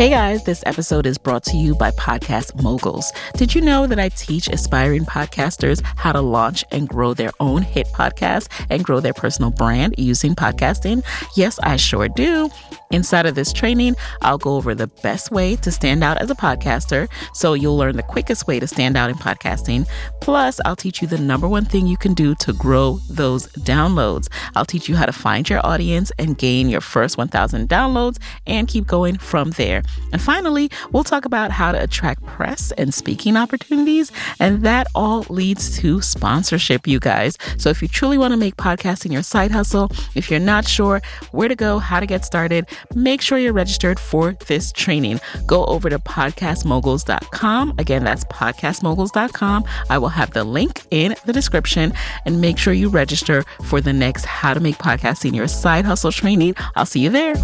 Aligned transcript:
Hey 0.00 0.08
guys, 0.08 0.42
this 0.44 0.62
episode 0.64 1.04
is 1.04 1.18
brought 1.18 1.42
to 1.42 1.58
you 1.58 1.74
by 1.74 1.90
Podcast 1.90 2.62
Moguls. 2.62 3.12
Did 3.34 3.54
you 3.54 3.60
know 3.60 3.86
that 3.86 4.00
I 4.00 4.08
teach 4.08 4.48
aspiring 4.48 5.04
podcasters 5.04 5.82
how 5.84 6.12
to 6.12 6.22
launch 6.22 6.64
and 6.72 6.88
grow 6.88 7.12
their 7.12 7.32
own 7.38 7.60
hit 7.60 7.86
podcast 7.88 8.48
and 8.70 8.82
grow 8.82 9.00
their 9.00 9.12
personal 9.12 9.50
brand 9.50 9.96
using 9.98 10.34
podcasting? 10.34 11.04
Yes, 11.36 11.58
I 11.58 11.76
sure 11.76 12.08
do. 12.08 12.48
Inside 12.92 13.26
of 13.26 13.36
this 13.36 13.52
training, 13.52 13.94
I'll 14.20 14.38
go 14.38 14.56
over 14.56 14.74
the 14.74 14.88
best 14.88 15.30
way 15.30 15.54
to 15.56 15.70
stand 15.70 16.02
out 16.02 16.16
as 16.18 16.28
a 16.28 16.34
podcaster 16.34 17.06
so 17.34 17.52
you'll 17.52 17.76
learn 17.76 17.96
the 17.96 18.02
quickest 18.02 18.48
way 18.48 18.58
to 18.58 18.66
stand 18.66 18.96
out 18.96 19.10
in 19.10 19.16
podcasting. 19.16 19.86
Plus, 20.20 20.60
I'll 20.64 20.74
teach 20.74 21.00
you 21.00 21.06
the 21.06 21.18
number 21.18 21.46
one 21.46 21.64
thing 21.66 21.86
you 21.86 21.96
can 21.96 22.14
do 22.14 22.34
to 22.36 22.52
grow 22.54 22.98
those 23.10 23.46
downloads. 23.58 24.28
I'll 24.56 24.64
teach 24.64 24.88
you 24.88 24.96
how 24.96 25.06
to 25.06 25.12
find 25.12 25.48
your 25.48 25.64
audience 25.64 26.10
and 26.18 26.36
gain 26.36 26.68
your 26.68 26.80
first 26.80 27.16
1,000 27.16 27.68
downloads 27.68 28.16
and 28.46 28.66
keep 28.66 28.88
going 28.88 29.18
from 29.18 29.50
there. 29.52 29.82
And 30.12 30.20
finally, 30.20 30.70
we'll 30.92 31.04
talk 31.04 31.24
about 31.24 31.50
how 31.50 31.72
to 31.72 31.82
attract 31.82 32.24
press 32.26 32.72
and 32.72 32.92
speaking 32.92 33.36
opportunities. 33.36 34.10
And 34.38 34.62
that 34.64 34.86
all 34.94 35.24
leads 35.28 35.78
to 35.78 36.00
sponsorship, 36.00 36.86
you 36.86 36.98
guys. 37.00 37.36
So 37.58 37.70
if 37.70 37.82
you 37.82 37.88
truly 37.88 38.18
want 38.18 38.32
to 38.32 38.36
make 38.36 38.56
podcasting 38.56 39.12
your 39.12 39.22
side 39.22 39.50
hustle, 39.50 39.90
if 40.14 40.30
you're 40.30 40.40
not 40.40 40.66
sure 40.66 41.00
where 41.32 41.48
to 41.48 41.54
go, 41.54 41.78
how 41.78 42.00
to 42.00 42.06
get 42.06 42.24
started, 42.24 42.66
make 42.94 43.20
sure 43.20 43.38
you're 43.38 43.52
registered 43.52 44.00
for 44.00 44.36
this 44.46 44.72
training. 44.72 45.20
Go 45.46 45.64
over 45.66 45.88
to 45.90 45.98
podcastmoguls.com. 45.98 47.74
Again, 47.78 48.04
that's 48.04 48.24
podcastmoguls.com. 48.24 49.64
I 49.88 49.98
will 49.98 50.08
have 50.08 50.32
the 50.32 50.44
link 50.44 50.82
in 50.90 51.14
the 51.24 51.32
description 51.32 51.92
and 52.24 52.40
make 52.40 52.58
sure 52.58 52.72
you 52.72 52.88
register 52.88 53.44
for 53.64 53.80
the 53.80 53.92
next 53.92 54.24
How 54.24 54.54
to 54.54 54.60
Make 54.60 54.78
Podcasting 54.78 55.34
Your 55.34 55.48
Side 55.48 55.84
Hustle 55.84 56.12
training. 56.12 56.54
I'll 56.76 56.86
see 56.86 57.00
you 57.00 57.10
there. 57.10 57.34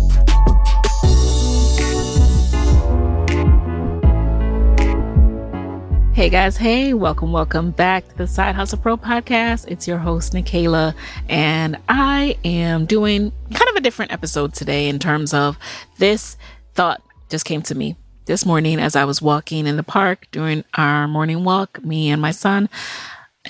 Hey 6.16 6.30
guys, 6.30 6.56
hey, 6.56 6.94
welcome, 6.94 7.30
welcome 7.30 7.72
back 7.72 8.08
to 8.08 8.16
the 8.16 8.26
Side 8.26 8.54
Hustle 8.54 8.78
Pro 8.78 8.96
podcast. 8.96 9.66
It's 9.68 9.86
your 9.86 9.98
host, 9.98 10.32
Nicaila, 10.32 10.94
and 11.28 11.76
I 11.90 12.38
am 12.42 12.86
doing 12.86 13.32
kind 13.52 13.68
of 13.68 13.76
a 13.76 13.82
different 13.82 14.12
episode 14.12 14.54
today 14.54 14.88
in 14.88 14.98
terms 14.98 15.34
of 15.34 15.58
this 15.98 16.38
thought 16.72 17.02
just 17.28 17.44
came 17.44 17.60
to 17.60 17.74
me 17.74 17.96
this 18.24 18.46
morning 18.46 18.80
as 18.80 18.96
I 18.96 19.04
was 19.04 19.20
walking 19.20 19.66
in 19.66 19.76
the 19.76 19.82
park 19.82 20.26
during 20.32 20.64
our 20.72 21.06
morning 21.06 21.44
walk, 21.44 21.84
me 21.84 22.08
and 22.08 22.22
my 22.22 22.30
son. 22.30 22.70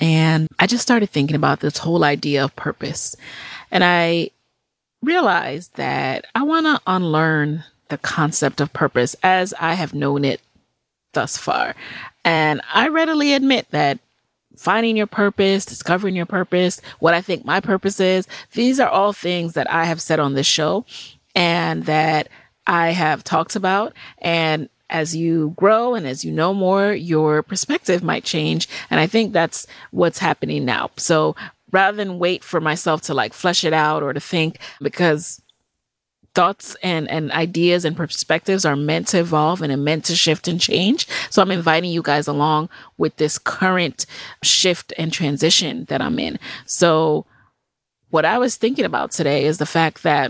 And 0.01 0.49
I 0.59 0.67
just 0.67 0.83
started 0.83 1.09
thinking 1.09 1.37
about 1.37 1.61
this 1.61 1.77
whole 1.77 2.03
idea 2.03 2.43
of 2.43 2.53
purpose. 2.57 3.15
And 3.71 3.81
I 3.81 4.31
realized 5.01 5.73
that 5.77 6.25
I 6.35 6.43
want 6.43 6.65
to 6.65 6.81
unlearn 6.85 7.63
the 7.87 7.97
concept 7.97 8.59
of 8.59 8.73
purpose 8.73 9.15
as 9.23 9.53
I 9.57 9.75
have 9.75 9.93
known 9.93 10.25
it 10.25 10.41
thus 11.13 11.37
far. 11.37 11.73
And 12.27 12.59
I 12.73 12.89
readily 12.89 13.33
admit 13.33 13.71
that 13.71 13.99
finding 14.57 14.97
your 14.97 15.07
purpose, 15.07 15.63
discovering 15.63 16.13
your 16.13 16.25
purpose, 16.25 16.81
what 16.99 17.13
I 17.13 17.21
think 17.21 17.45
my 17.45 17.61
purpose 17.61 18.01
is, 18.01 18.27
these 18.51 18.81
are 18.81 18.89
all 18.89 19.13
things 19.13 19.53
that 19.53 19.71
I 19.71 19.85
have 19.85 20.01
said 20.01 20.19
on 20.19 20.33
this 20.33 20.45
show 20.45 20.83
and 21.33 21.85
that 21.85 22.27
I 22.67 22.89
have 22.89 23.23
talked 23.23 23.55
about. 23.55 23.93
And 24.17 24.67
as 24.89 25.15
you 25.15 25.53
grow 25.55 25.95
and 25.95 26.05
as 26.05 26.25
you 26.25 26.33
know 26.33 26.53
more, 26.53 26.91
your 26.91 27.43
perspective 27.43 28.03
might 28.03 28.25
change. 28.25 28.67
And 28.89 28.99
I 28.99 29.07
think 29.07 29.31
that's 29.31 29.65
what's 29.91 30.19
happening 30.19 30.65
now. 30.65 30.89
So 30.97 31.33
rather 31.71 31.95
than 31.95 32.19
wait 32.19 32.43
for 32.43 32.59
myself 32.59 33.03
to 33.03 33.13
like 33.13 33.33
flesh 33.33 33.63
it 33.63 33.71
out 33.71 34.03
or 34.03 34.11
to 34.11 34.19
think, 34.19 34.59
because 34.81 35.41
thoughts 36.37 36.75
and, 36.83 37.09
and 37.09 37.31
ideas 37.31 37.83
and 37.83 37.97
perspectives 37.97 38.63
are 38.63 38.75
meant 38.75 39.07
to 39.07 39.17
evolve 39.17 39.63
and 39.63 39.73
are 39.73 39.75
meant 39.77 40.05
to 40.05 40.15
shift 40.15 40.47
and 40.47 40.61
change. 40.61 41.07
So 41.31 41.41
I'm 41.41 41.49
inviting 41.49 41.89
you 41.89 42.03
guys 42.03 42.27
along 42.27 42.69
with 42.99 43.15
this 43.15 43.39
current 43.39 44.05
shift 44.43 44.93
and 44.99 45.11
transition 45.11 45.85
that 45.85 45.99
I'm 45.99 46.19
in. 46.19 46.37
So 46.67 47.25
what 48.11 48.23
I 48.23 48.37
was 48.37 48.55
thinking 48.55 48.85
about 48.85 49.09
today 49.09 49.45
is 49.45 49.57
the 49.57 49.65
fact 49.65 50.03
that 50.03 50.29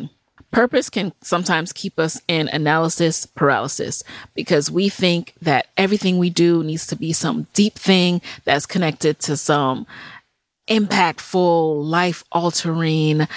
purpose 0.52 0.90
can 0.90 1.12
sometimes 1.22 1.74
keep 1.74 2.00
us 2.00 2.22
in 2.30 2.48
analysis 2.48 3.26
paralysis 3.26 4.02
because 4.34 4.72
we 4.72 4.88
think 4.88 5.34
that 5.42 5.68
everything 5.76 6.18
we 6.18 6.30
do 6.30 6.64
needs 6.64 6.88
to 6.88 6.96
be 6.96 7.12
some 7.12 7.48
deep 7.54 7.74
thing 7.74 8.22
that's 8.46 8.66
connected 8.66 9.20
to 9.20 9.36
some 9.36 9.86
impactful, 10.70 11.84
life 11.84 12.24
altering, 12.32 13.28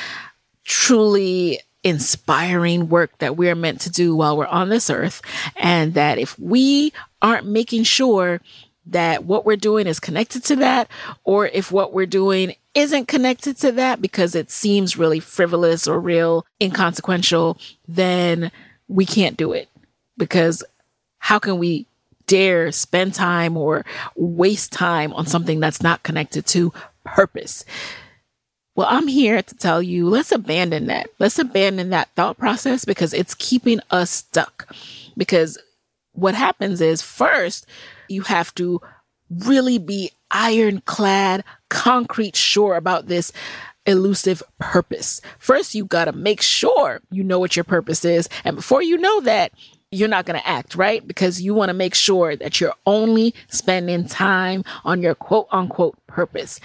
truly 0.63 1.59
inspiring 1.83 2.89
work 2.89 3.17
that 3.19 3.37
we're 3.37 3.55
meant 3.55 3.81
to 3.83 3.91
do 3.91 4.15
while 4.15 4.37
we're 4.37 4.47
on 4.47 4.69
this 4.69 4.91
earth. 4.91 5.23
And 5.57 5.95
that 5.95 6.19
if 6.19 6.39
we 6.39 6.93
aren't 7.23 7.47
making 7.47 7.85
sure 7.85 8.41
that 8.87 9.25
what 9.25 9.47
we're 9.47 9.57
doing 9.57 9.87
is 9.87 10.01
connected 10.01 10.45
to 10.45 10.57
that, 10.57 10.89
or 11.25 11.47
if 11.47 11.71
what 11.71 11.93
we're 11.93 12.07
doing 12.07 12.55
isn't 12.75 13.07
connected 13.07 13.57
to 13.59 13.73
that 13.73 14.01
because 14.01 14.35
it 14.35 14.51
seems 14.51 14.97
really 14.97 15.21
frivolous 15.21 15.87
or 15.87 16.01
real 16.01 16.47
inconsequential, 16.61 17.59
then 17.87 18.51
we 18.89 19.05
can't 19.05 19.37
do 19.37 19.53
it. 19.53 19.69
Because 20.17 20.63
how 21.19 21.39
can 21.39 21.59
we 21.59 21.87
dare 22.27 22.71
spend 22.73 23.15
time 23.15 23.57
or 23.57 23.85
waste 24.17 24.73
time 24.73 25.13
on 25.15 25.27
something 25.27 25.61
that's 25.61 25.83
not 25.83 26.03
connected 26.03 26.47
to 26.47 26.73
purpose? 27.05 27.65
Well, 28.77 28.87
I'm 28.89 29.09
here 29.09 29.43
to 29.43 29.55
tell 29.57 29.83
you 29.83 30.09
let's 30.09 30.33
abandon 30.33 30.87
that. 30.87 31.09
Let's 31.19 31.39
abandon 31.39 31.91
that 31.91 32.09
thought 32.17 32.39
process 32.39 32.85
because 32.85 33.13
it's 33.13 33.35
keeping 33.35 33.81
us 33.91 34.11
stuck. 34.11 34.75
Because 35.17 35.59
what 36.13 36.35
happens 36.35 36.81
is 36.81 37.03
first, 37.03 37.67
you 38.09 38.23
have 38.23 38.55
to 38.55 38.81
really 39.29 39.79
be 39.79 40.11
ironclad, 40.31 41.45
concrete 41.69 42.37
sure 42.37 42.77
about 42.77 43.07
this 43.07 43.33
elusive 43.87 44.43
purpose. 44.59 45.21
First, 45.39 45.75
you 45.75 45.85
got 45.85 46.05
to 46.07 46.13
make 46.13 46.41
sure 46.41 47.01
you 47.11 47.25
know 47.25 47.39
what 47.39 47.57
your 47.57 47.65
purpose 47.65 48.05
is. 48.05 48.29
And 48.45 48.57
before 48.57 48.83
you 48.83 48.99
know 48.99 49.21
that, 49.23 49.53
you're 49.91 50.09
not 50.09 50.25
going 50.25 50.39
to 50.39 50.47
act, 50.47 50.77
right? 50.77 51.07
Because 51.07 51.41
you 51.41 51.53
want 51.55 51.71
to 51.71 51.75
make 51.75 51.95
sure 51.95 52.37
that 52.37 52.61
you're 52.61 52.75
only 52.87 53.35
spending 53.49 54.07
time 54.07 54.65
on 54.85 55.03
your 55.03 55.15
quote 55.17 55.49
unquote 55.51 55.97
purpose. 56.07 56.61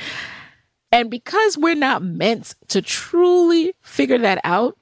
And 0.96 1.12
because 1.12 1.58
we're 1.58 1.76
not 1.76 2.04
meant 2.04 2.56
to 2.70 2.82
truly 2.82 3.74
figure 3.82 4.18
that 4.20 4.40
out, 4.46 4.78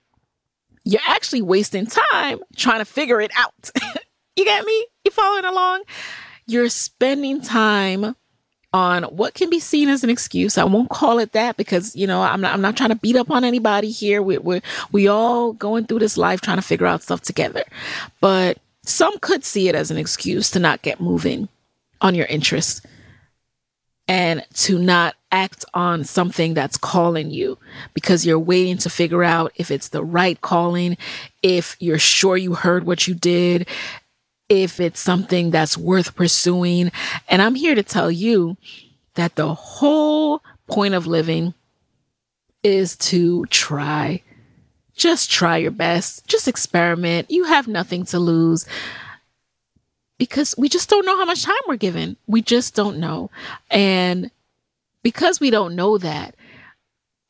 you're 0.84 1.02
actually 1.08 1.42
wasting 1.42 1.88
time 1.88 2.40
trying 2.56 2.78
to 2.82 2.86
figure 2.86 3.20
it 3.20 3.32
out. 3.36 3.72
you 4.36 4.46
get 4.46 4.64
me? 4.64 4.86
You 5.04 5.10
following 5.10 5.46
along? 5.46 5.82
You're 6.46 6.70
spending 6.70 7.42
time 7.42 8.16
on 8.74 9.06
what 9.06 9.34
can 9.34 9.50
be 9.50 9.60
seen 9.60 9.90
as 9.90 10.04
an 10.04 10.12
excuse. 10.12 10.56
I 10.56 10.66
won't 10.66 10.92
call 10.92 11.18
it 11.18 11.32
that 11.32 11.58
because, 11.58 11.96
you 11.96 12.06
know, 12.06 12.22
I'm 12.22 12.42
not, 12.42 12.54
I'm 12.54 12.62
not 12.62 12.78
trying 12.78 12.92
to 12.92 12.96
beat 12.96 13.16
up 13.16 13.32
on 13.32 13.44
anybody 13.44 13.90
here. 13.90 14.22
We, 14.22 14.38
we, 14.38 14.62
we 14.92 15.08
all 15.08 15.54
going 15.54 15.88
through 15.88 16.00
this 16.00 16.16
life 16.16 16.42
trying 16.42 16.58
to 16.58 16.62
figure 16.62 16.86
out 16.86 17.02
stuff 17.02 17.22
together. 17.22 17.64
But 18.22 18.60
some 18.84 19.18
could 19.18 19.44
see 19.44 19.68
it 19.68 19.74
as 19.74 19.90
an 19.90 19.98
excuse 19.98 20.52
to 20.52 20.60
not 20.60 20.84
get 20.84 21.02
moving 21.02 21.50
on 22.02 22.14
your 22.14 22.28
interests 22.28 22.86
and 24.08 24.46
to 24.54 24.78
not 24.78 25.16
act 25.34 25.66
on 25.74 26.04
something 26.06 26.54
that's 26.54 26.78
calling 26.78 27.32
you 27.32 27.58
because 27.96 28.26
you're 28.26 28.40
waiting 28.40 28.78
to 28.78 28.90
figure 28.90 29.24
out 29.24 29.52
if 29.56 29.72
it's 29.72 29.90
the 29.90 30.04
right 30.04 30.40
calling, 30.42 30.96
if 31.42 31.76
you're 31.80 32.00
sure 32.00 32.38
you 32.38 32.54
heard 32.54 32.86
what 32.86 33.08
you 33.08 33.16
did, 33.16 33.68
if 34.48 34.80
it's 34.80 35.00
something 35.00 35.50
that's 35.50 35.78
worth 35.78 36.16
pursuing. 36.16 36.92
And 37.28 37.42
I'm 37.42 37.56
here 37.56 37.74
to 37.74 37.84
tell 37.84 38.12
you 38.12 38.56
that 39.16 39.36
the 39.36 39.54
whole 39.56 40.42
point 40.68 40.94
of 40.94 41.08
living 41.08 41.56
is 42.62 42.96
to 42.96 43.46
try. 43.48 44.22
Just 44.96 45.32
try 45.32 45.58
your 45.58 45.72
best. 45.72 46.28
Just 46.28 46.48
experiment. 46.48 47.32
You 47.32 47.46
have 47.46 47.68
nothing 47.68 48.06
to 48.06 48.20
lose 48.20 48.68
because 50.20 50.54
we 50.58 50.70
just 50.70 50.90
don't 50.90 51.06
know 51.06 51.18
how 51.18 51.26
much 51.26 51.44
time 51.44 51.56
we're 51.68 51.76
given. 51.76 52.18
We 52.28 52.44
just 52.44 52.76
don't 52.76 53.00
know. 53.00 53.32
And 53.72 54.30
because 55.04 55.40
we 55.40 55.50
don't 55.50 55.76
know 55.76 55.98
that, 55.98 56.36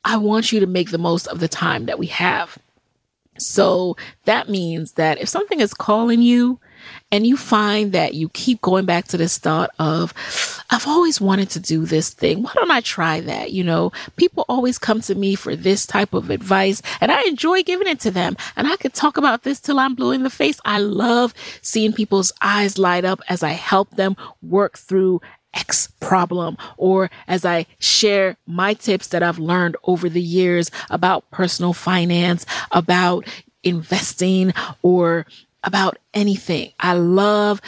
I 0.06 0.18
want 0.18 0.52
you 0.52 0.60
to 0.60 0.68
make 0.68 0.92
the 0.92 0.98
most 0.98 1.28
of 1.28 1.40
the 1.40 1.48
time 1.48 1.86
that 1.86 2.00
we 2.00 2.08
have. 2.08 2.58
So 3.40 3.98
that 4.26 4.48
means 4.48 4.94
that 4.94 5.20
if 5.20 5.28
something 5.28 5.60
is 5.60 5.74
calling 5.74 6.22
you 6.22 6.60
and 7.12 7.26
you 7.26 7.36
find 7.36 7.92
that 7.94 8.14
you 8.14 8.30
keep 8.30 8.62
going 8.62 8.86
back 8.86 9.06
to 9.08 9.18
this 9.18 9.38
thought 9.38 9.72
of, 9.80 10.14
I've 10.70 10.88
always 10.88 11.20
wanted 11.20 11.50
to 11.52 11.60
do 11.60 11.86
this 11.86 12.12
thing. 12.12 12.44
Why 12.44 12.52
don't 12.54 12.70
I 12.70 12.82
try 12.82 13.22
that? 13.22 13.52
You 13.52 13.64
know, 13.64 13.92
people 14.18 14.46
always 14.48 14.78
come 14.78 15.02
to 15.02 15.16
me 15.16 15.34
for 15.34 15.56
this 15.56 15.88
type 15.88 16.14
of 16.14 16.30
advice 16.30 16.82
and 17.02 17.12
I 17.12 17.22
enjoy 17.24 17.64
giving 17.64 17.88
it 17.88 18.00
to 18.02 18.12
them. 18.12 18.38
And 18.56 18.68
I 18.68 18.76
could 18.76 18.94
talk 18.94 19.18
about 19.18 19.44
this 19.44 19.60
till 19.60 19.80
I'm 19.80 19.96
blue 19.96 20.12
in 20.12 20.24
the 20.24 20.30
face. 20.30 20.60
I 20.66 20.78
love 20.78 21.34
seeing 21.62 21.94
people's 21.94 22.32
eyes 22.42 22.78
light 22.78 23.06
up 23.06 23.22
as 23.30 23.42
I 23.42 23.52
help 23.52 23.90
them 23.92 24.16
work 24.44 24.78
through 24.78 25.22
X 25.54 25.88
problem 26.00 26.58
or 26.78 27.10
as 27.28 27.46
I 27.46 27.66
share 27.80 28.38
my 28.46 28.74
tips 28.74 29.08
that 29.08 29.24
I've 29.24 29.40
learned 29.40 29.78
over 29.84 30.10
the 30.10 30.22
years 30.22 30.72
about 30.90 31.30
personal 31.32 31.74
finance, 31.74 32.46
about 32.72 33.28
investing 33.64 34.54
or 34.82 35.26
about 35.64 35.98
anything. 36.14 36.72
I 36.80 36.94
love 36.94 37.62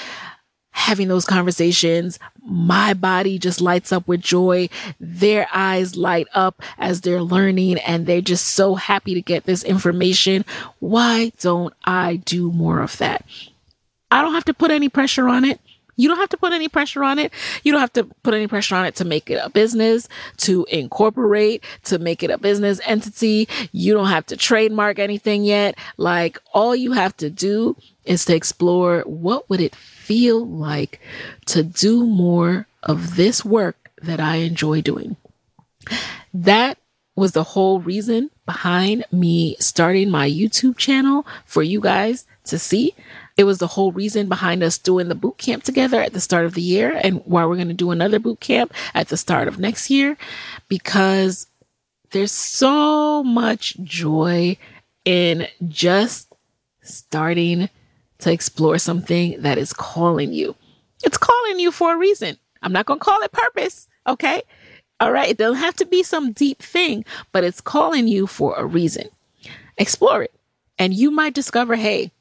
having 0.71 1.07
those 1.07 1.25
conversations. 1.25 2.19
My 2.43 2.93
body 2.93 3.39
just 3.39 3.61
lights 3.61 3.93
up 3.93 4.07
with 4.07 4.19
joy. 4.19 4.67
Their 4.99 5.47
eyes 5.53 5.95
light 5.95 6.27
up 6.33 6.61
as 6.77 7.01
they're 7.01 7.21
learning 7.21 7.79
and 7.79 8.05
they're 8.05 8.19
just 8.19 8.47
so 8.49 8.75
happy 8.75 9.13
to 9.13 9.21
get 9.21 9.45
this 9.45 9.63
information. 9.63 10.43
Why 10.79 11.31
don't 11.39 11.73
I 11.85 12.17
do 12.17 12.51
more 12.51 12.81
of 12.81 12.97
that? 12.97 13.25
I 14.11 14.21
don't 14.21 14.33
have 14.33 14.45
to 14.45 14.53
put 14.53 14.69
any 14.69 14.89
pressure 14.89 15.29
on 15.29 15.45
it. 15.45 15.61
You 15.95 16.07
don't 16.07 16.17
have 16.17 16.29
to 16.29 16.37
put 16.37 16.53
any 16.53 16.67
pressure 16.67 17.03
on 17.03 17.19
it. 17.19 17.31
You 17.63 17.71
don't 17.71 17.81
have 17.81 17.93
to 17.93 18.03
put 18.23 18.33
any 18.33 18.47
pressure 18.47 18.75
on 18.75 18.85
it 18.85 18.95
to 18.95 19.05
make 19.05 19.29
it 19.29 19.39
a 19.43 19.49
business, 19.49 20.07
to 20.37 20.65
incorporate, 20.69 21.63
to 21.85 21.99
make 21.99 22.23
it 22.23 22.29
a 22.29 22.37
business 22.37 22.79
entity. 22.85 23.47
You 23.71 23.93
don't 23.93 24.07
have 24.07 24.25
to 24.27 24.37
trademark 24.37 24.99
anything 24.99 25.43
yet. 25.43 25.75
Like 25.97 26.39
all 26.53 26.75
you 26.75 26.91
have 26.93 27.15
to 27.17 27.29
do 27.29 27.77
is 28.05 28.25
to 28.25 28.35
explore 28.35 29.01
what 29.01 29.49
would 29.49 29.61
it 29.61 29.75
feel 29.75 30.45
like 30.45 30.99
to 31.47 31.63
do 31.63 32.05
more 32.05 32.67
of 32.83 33.15
this 33.15 33.43
work 33.43 33.91
that 34.01 34.19
I 34.19 34.37
enjoy 34.37 34.81
doing. 34.81 35.15
That 36.33 36.77
was 37.15 37.31
the 37.31 37.43
whole 37.43 37.79
reason 37.79 38.29
behind 38.45 39.05
me 39.11 39.55
starting 39.59 40.09
my 40.09 40.29
YouTube 40.29 40.77
channel 40.77 41.25
for 41.45 41.63
you 41.63 41.79
guys 41.79 42.25
to 42.45 42.59
see. 42.59 42.93
It 43.37 43.43
was 43.43 43.57
the 43.57 43.67
whole 43.67 43.91
reason 43.91 44.29
behind 44.29 44.63
us 44.63 44.77
doing 44.77 45.09
the 45.09 45.15
boot 45.15 45.37
camp 45.37 45.63
together 45.63 46.01
at 46.01 46.13
the 46.13 46.21
start 46.21 46.45
of 46.45 46.53
the 46.53 46.61
year 46.61 46.99
and 47.03 47.21
why 47.25 47.45
we're 47.45 47.55
going 47.55 47.67
to 47.67 47.73
do 47.73 47.91
another 47.91 48.19
boot 48.19 48.39
camp 48.39 48.73
at 48.93 49.09
the 49.09 49.17
start 49.17 49.47
of 49.47 49.59
next 49.59 49.89
year 49.89 50.17
because 50.69 51.47
there's 52.11 52.31
so 52.31 53.23
much 53.23 53.75
joy 53.83 54.57
in 55.03 55.47
just 55.67 56.33
starting 56.81 57.69
to 58.19 58.31
explore 58.31 58.77
something 58.77 59.41
that 59.41 59.57
is 59.57 59.73
calling 59.73 60.31
you. 60.31 60.55
It's 61.03 61.17
calling 61.17 61.59
you 61.59 61.71
for 61.71 61.93
a 61.93 61.97
reason. 61.97 62.37
I'm 62.61 62.71
not 62.71 62.85
going 62.85 62.99
to 62.99 63.05
call 63.05 63.21
it 63.21 63.31
purpose. 63.33 63.87
Okay. 64.07 64.41
All 64.99 65.11
right. 65.11 65.29
It 65.29 65.37
doesn't 65.37 65.59
have 65.59 65.75
to 65.75 65.85
be 65.85 66.03
some 66.03 66.31
deep 66.31 66.61
thing, 66.61 67.03
but 67.33 67.43
it's 67.43 67.59
calling 67.59 68.07
you 68.07 68.27
for 68.27 68.55
a 68.55 68.65
reason. 68.65 69.09
Explore 69.77 70.23
it. 70.23 70.33
And 70.79 70.93
you 70.93 71.11
might 71.11 71.33
discover, 71.33 71.75
hey, 71.75 72.11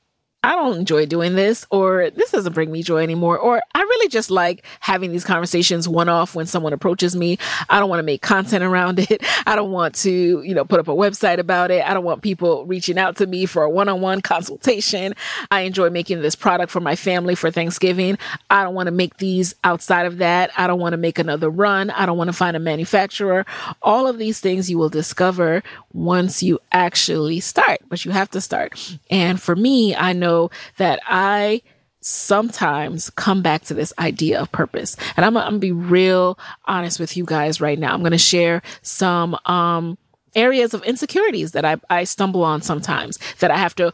I 0.44 0.56
don't 0.56 0.76
enjoy 0.76 1.06
doing 1.06 1.36
this, 1.36 1.66
or 1.70 2.10
this 2.10 2.30
doesn't 2.30 2.52
bring 2.52 2.70
me 2.70 2.82
joy 2.82 3.02
anymore, 3.02 3.38
or 3.38 3.62
I 3.74 3.80
really 3.80 4.08
just 4.10 4.30
like 4.30 4.62
having 4.78 5.10
these 5.10 5.24
conversations 5.24 5.88
one 5.88 6.10
off 6.10 6.34
when 6.34 6.44
someone 6.44 6.74
approaches 6.74 7.16
me. 7.16 7.38
I 7.70 7.80
don't 7.80 7.88
want 7.88 8.00
to 8.00 8.04
make 8.04 8.20
content 8.20 8.62
around 8.62 8.98
it. 9.10 9.22
I 9.46 9.56
don't 9.56 9.72
want 9.72 9.94
to, 9.96 10.42
you 10.42 10.54
know, 10.54 10.66
put 10.66 10.80
up 10.80 10.88
a 10.88 10.94
website 10.94 11.38
about 11.38 11.70
it. 11.70 11.82
I 11.82 11.94
don't 11.94 12.04
want 12.04 12.20
people 12.20 12.66
reaching 12.66 12.98
out 12.98 13.16
to 13.16 13.26
me 13.26 13.46
for 13.46 13.62
a 13.62 13.70
one 13.70 13.88
on 13.88 14.02
one 14.02 14.20
consultation. 14.20 15.14
I 15.50 15.60
enjoy 15.62 15.88
making 15.88 16.20
this 16.20 16.34
product 16.34 16.70
for 16.70 16.80
my 16.80 16.94
family 16.94 17.34
for 17.34 17.50
Thanksgiving. 17.50 18.18
I 18.50 18.64
don't 18.64 18.74
want 18.74 18.88
to 18.88 18.92
make 18.92 19.16
these 19.16 19.54
outside 19.64 20.04
of 20.04 20.18
that. 20.18 20.50
I 20.58 20.66
don't 20.66 20.78
want 20.78 20.92
to 20.92 20.98
make 20.98 21.18
another 21.18 21.48
run. 21.48 21.88
I 21.88 22.04
don't 22.04 22.18
want 22.18 22.28
to 22.28 22.34
find 22.34 22.54
a 22.54 22.60
manufacturer. 22.60 23.46
All 23.80 24.06
of 24.06 24.18
these 24.18 24.40
things 24.40 24.68
you 24.68 24.76
will 24.76 24.90
discover 24.90 25.62
once 25.94 26.42
you 26.42 26.58
actually 26.70 27.40
start, 27.40 27.80
but 27.88 28.04
you 28.04 28.10
have 28.10 28.30
to 28.32 28.42
start. 28.42 28.98
And 29.08 29.40
for 29.40 29.56
me, 29.56 29.96
I 29.96 30.12
know 30.12 30.33
know 30.34 30.50
that 30.76 31.00
I 31.06 31.62
sometimes 32.00 33.08
come 33.10 33.40
back 33.40 33.64
to 33.64 33.74
this 33.74 33.92
idea 33.98 34.40
of 34.40 34.52
purpose. 34.52 34.96
And 35.16 35.24
I'm, 35.24 35.36
I'm 35.36 35.44
gonna 35.44 35.58
be 35.58 35.72
real 35.72 36.38
honest 36.66 37.00
with 37.00 37.16
you 37.16 37.24
guys 37.24 37.60
right 37.60 37.78
now. 37.78 37.94
I'm 37.94 38.02
gonna 38.02 38.18
share 38.18 38.62
some 38.82 39.38
um, 39.46 39.96
areas 40.34 40.74
of 40.74 40.82
insecurities 40.82 41.52
that 41.52 41.64
I, 41.64 41.76
I 41.88 42.04
stumble 42.04 42.44
on 42.44 42.60
sometimes 42.60 43.18
that 43.38 43.50
I 43.50 43.56
have 43.56 43.74
to 43.76 43.92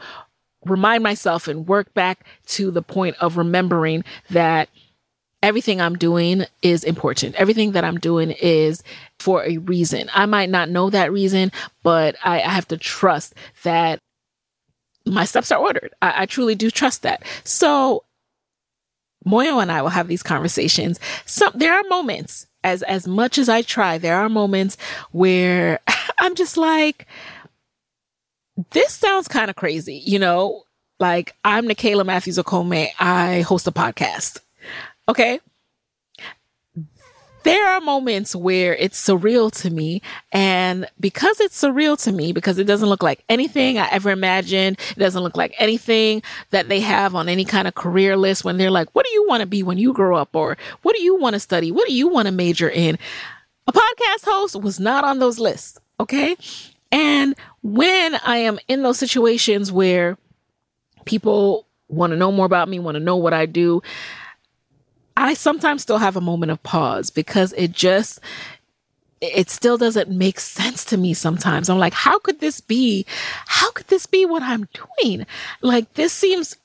remind 0.66 1.02
myself 1.02 1.46
and 1.46 1.68
work 1.68 1.94
back 1.94 2.26
to 2.46 2.70
the 2.70 2.82
point 2.82 3.16
of 3.20 3.36
remembering 3.36 4.04
that 4.30 4.68
everything 5.42 5.80
I'm 5.80 5.96
doing 5.96 6.44
is 6.62 6.84
important. 6.84 7.34
Everything 7.36 7.72
that 7.72 7.84
I'm 7.84 7.98
doing 7.98 8.32
is 8.32 8.82
for 9.18 9.44
a 9.44 9.56
reason. 9.58 10.10
I 10.12 10.26
might 10.26 10.50
not 10.50 10.68
know 10.68 10.90
that 10.90 11.12
reason, 11.12 11.52
but 11.82 12.16
I, 12.24 12.42
I 12.42 12.48
have 12.48 12.68
to 12.68 12.76
trust 12.76 13.34
that 13.62 14.00
my 15.10 15.24
steps 15.24 15.52
are 15.52 15.58
ordered. 15.58 15.94
I, 16.02 16.22
I 16.22 16.26
truly 16.26 16.54
do 16.54 16.70
trust 16.70 17.02
that. 17.02 17.22
So 17.44 18.04
Moyo 19.26 19.60
and 19.60 19.70
I 19.70 19.82
will 19.82 19.90
have 19.90 20.08
these 20.08 20.22
conversations. 20.22 20.98
Some 21.26 21.52
there 21.54 21.74
are 21.74 21.84
moments, 21.88 22.46
as 22.64 22.82
as 22.84 23.06
much 23.06 23.38
as 23.38 23.48
I 23.48 23.62
try, 23.62 23.98
there 23.98 24.16
are 24.16 24.28
moments 24.28 24.76
where 25.12 25.80
I'm 26.20 26.34
just 26.34 26.56
like, 26.56 27.06
this 28.72 28.92
sounds 28.92 29.28
kind 29.28 29.50
of 29.50 29.56
crazy, 29.56 30.02
you 30.04 30.18
know. 30.18 30.64
Like 30.98 31.34
I'm 31.44 31.66
Nicaila 31.66 32.04
Matthews 32.04 32.36
Okome. 32.36 32.88
I 32.98 33.40
host 33.40 33.66
a 33.66 33.72
podcast. 33.72 34.40
Okay 35.08 35.40
there 37.42 37.68
are 37.68 37.80
moments 37.80 38.34
where 38.34 38.74
it's 38.76 39.02
surreal 39.02 39.50
to 39.62 39.70
me. 39.70 40.02
And 40.32 40.86
because 40.98 41.40
it's 41.40 41.60
surreal 41.60 42.00
to 42.04 42.12
me, 42.12 42.32
because 42.32 42.58
it 42.58 42.64
doesn't 42.64 42.88
look 42.88 43.02
like 43.02 43.24
anything 43.28 43.78
I 43.78 43.88
ever 43.90 44.10
imagined, 44.10 44.78
it 44.90 44.98
doesn't 44.98 45.22
look 45.22 45.36
like 45.36 45.54
anything 45.58 46.22
that 46.50 46.68
they 46.68 46.80
have 46.80 47.14
on 47.14 47.28
any 47.28 47.44
kind 47.44 47.66
of 47.66 47.74
career 47.74 48.16
list 48.16 48.44
when 48.44 48.58
they're 48.58 48.70
like, 48.70 48.88
what 48.94 49.06
do 49.06 49.12
you 49.12 49.26
want 49.28 49.40
to 49.40 49.46
be 49.46 49.62
when 49.62 49.78
you 49.78 49.92
grow 49.92 50.16
up? 50.16 50.34
Or 50.34 50.56
what 50.82 50.94
do 50.94 51.02
you 51.02 51.16
want 51.16 51.34
to 51.34 51.40
study? 51.40 51.72
What 51.72 51.88
do 51.88 51.94
you 51.94 52.08
want 52.08 52.26
to 52.26 52.32
major 52.32 52.68
in? 52.68 52.98
A 53.66 53.72
podcast 53.72 54.24
host 54.24 54.60
was 54.60 54.80
not 54.80 55.04
on 55.04 55.18
those 55.18 55.38
lists. 55.38 55.78
Okay. 55.98 56.36
And 56.92 57.36
when 57.62 58.16
I 58.16 58.38
am 58.38 58.58
in 58.68 58.82
those 58.82 58.98
situations 58.98 59.70
where 59.70 60.18
people 61.04 61.66
want 61.88 62.12
to 62.12 62.16
know 62.16 62.32
more 62.32 62.46
about 62.46 62.68
me, 62.68 62.78
want 62.78 62.96
to 62.96 63.00
know 63.00 63.16
what 63.16 63.32
I 63.32 63.46
do, 63.46 63.82
I 65.20 65.34
sometimes 65.34 65.82
still 65.82 65.98
have 65.98 66.16
a 66.16 66.20
moment 66.20 66.50
of 66.50 66.62
pause 66.62 67.10
because 67.10 67.52
it 67.54 67.72
just 67.72 68.20
it 69.20 69.50
still 69.50 69.76
doesn't 69.76 70.08
make 70.08 70.40
sense 70.40 70.82
to 70.86 70.96
me 70.96 71.12
sometimes. 71.12 71.68
I'm 71.68 71.78
like, 71.78 71.92
how 71.92 72.18
could 72.18 72.40
this 72.40 72.60
be? 72.60 73.04
How 73.46 73.70
could 73.72 73.88
this 73.88 74.06
be 74.06 74.24
what 74.24 74.42
I'm 74.42 74.66
doing? 75.02 75.26
Like 75.60 75.92
this 75.94 76.12
seems 76.12 76.56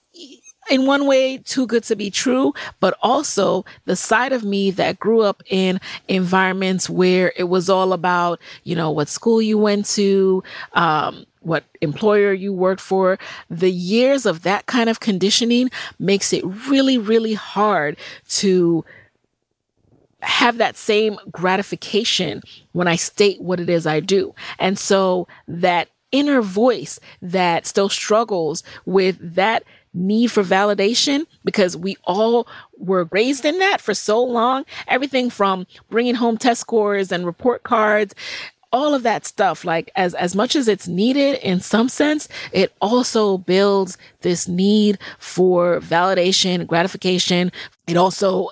in 0.70 0.86
one 0.86 1.06
way 1.06 1.38
too 1.38 1.68
good 1.68 1.84
to 1.84 1.96
be 1.96 2.10
true, 2.10 2.54
but 2.80 2.98
also 3.02 3.66
the 3.86 3.96
side 3.96 4.32
of 4.32 4.44
me 4.44 4.72
that 4.72 5.00
grew 5.00 5.22
up 5.22 5.44
in 5.50 5.80
environments 6.08 6.90
where 6.90 7.34
it 7.36 7.44
was 7.46 7.70
all 7.70 7.94
about, 7.94 8.40
you 8.64 8.76
know, 8.76 8.90
what 8.90 9.10
school 9.10 9.42
you 9.42 9.58
went 9.58 9.86
to, 9.86 10.44
um, 10.74 11.26
what 11.46 11.64
employer 11.82 12.34
you 12.34 12.52
work 12.52 12.80
for, 12.80 13.20
the 13.50 13.72
years 13.72 14.26
of 14.26 14.42
that 14.44 14.66
kind 14.66 14.90
of 14.90 15.00
conditioning 15.00 15.70
makes 16.00 16.34
it 16.34 16.44
really, 16.68 16.98
really 16.98 17.36
hard 17.36 17.98
to 18.28 18.84
have 20.22 20.58
that 20.58 20.76
same 20.76 21.18
gratification 21.32 22.42
when 22.72 22.88
I 22.88 22.96
state 22.96 23.42
what 23.42 23.60
it 23.60 23.70
is 23.70 23.86
I 23.86 24.00
do. 24.00 24.34
And 24.58 24.78
so 24.80 25.28
that 25.48 25.90
inner 26.12 26.42
voice 26.42 27.00
that 27.22 27.68
still 27.68 27.90
struggles 27.90 28.64
with 28.86 29.18
that 29.36 29.64
need 29.94 30.28
for 30.28 30.44
validation 30.44 31.26
because 31.44 31.78
we 31.78 31.96
all 32.04 32.48
were 32.78 33.08
raised 33.12 33.46
in 33.46 33.58
that 33.60 33.80
for 33.80 33.94
so 33.94 34.22
long. 34.22 34.66
Everything 34.88 35.30
from 35.30 35.66
bringing 35.90 36.16
home 36.16 36.38
test 36.38 36.62
scores 36.62 37.12
and 37.12 37.26
report 37.26 37.64
cards, 37.64 38.14
all 38.76 38.94
of 38.94 39.04
that 39.04 39.26
stuff 39.26 39.64
like 39.64 39.90
as 39.96 40.14
as 40.16 40.36
much 40.36 40.54
as 40.54 40.68
it's 40.68 40.86
needed 40.86 41.40
in 41.42 41.62
some 41.62 41.88
sense 41.88 42.28
it 42.52 42.74
also 42.82 43.38
builds 43.38 43.98
this 44.22 44.48
need 44.48 45.00
for 45.18 45.80
validation 45.80 46.68
gratification. 46.68 47.52
It 47.88 47.96
also 47.96 48.50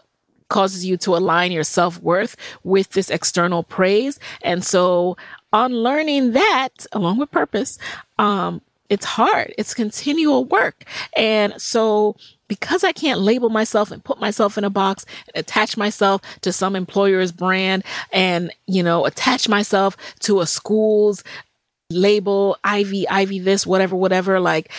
causes 0.50 0.86
you 0.86 0.98
to 0.98 1.16
align 1.16 1.52
your 1.52 1.64
self-worth 1.64 2.36
with 2.64 2.92
this 2.92 3.10
external 3.10 3.64
praise. 3.64 4.20
And 4.44 4.64
so 4.64 5.18
unlearning 5.52 6.32
that 6.32 6.86
along 6.94 7.18
with 7.18 7.30
purpose 7.32 7.78
um 8.18 8.62
it's 8.94 9.06
hard. 9.06 9.56
It's 9.58 9.74
continual 9.74 10.46
work. 10.46 10.86
And 11.18 11.60
so 11.60 12.16
because 12.48 12.84
I 12.84 12.92
can't 12.92 13.20
label 13.20 13.50
myself 13.50 13.90
and 13.90 14.04
put 14.04 14.20
myself 14.20 14.56
in 14.56 14.64
a 14.64 14.70
box 14.70 15.04
attach 15.34 15.76
myself 15.78 16.22
to 16.42 16.54
some 16.54 16.76
employer's 16.76 17.32
brand 17.32 17.84
and, 18.12 18.52
you 18.68 18.84
know, 18.84 19.06
attach 19.06 19.50
myself 19.50 19.98
to 20.20 20.42
a 20.42 20.46
school's 20.46 21.24
label, 21.90 22.56
Ivy, 22.64 23.10
Ivy 23.10 23.40
this, 23.40 23.66
whatever, 23.66 23.96
whatever, 23.96 24.40
like 24.40 24.72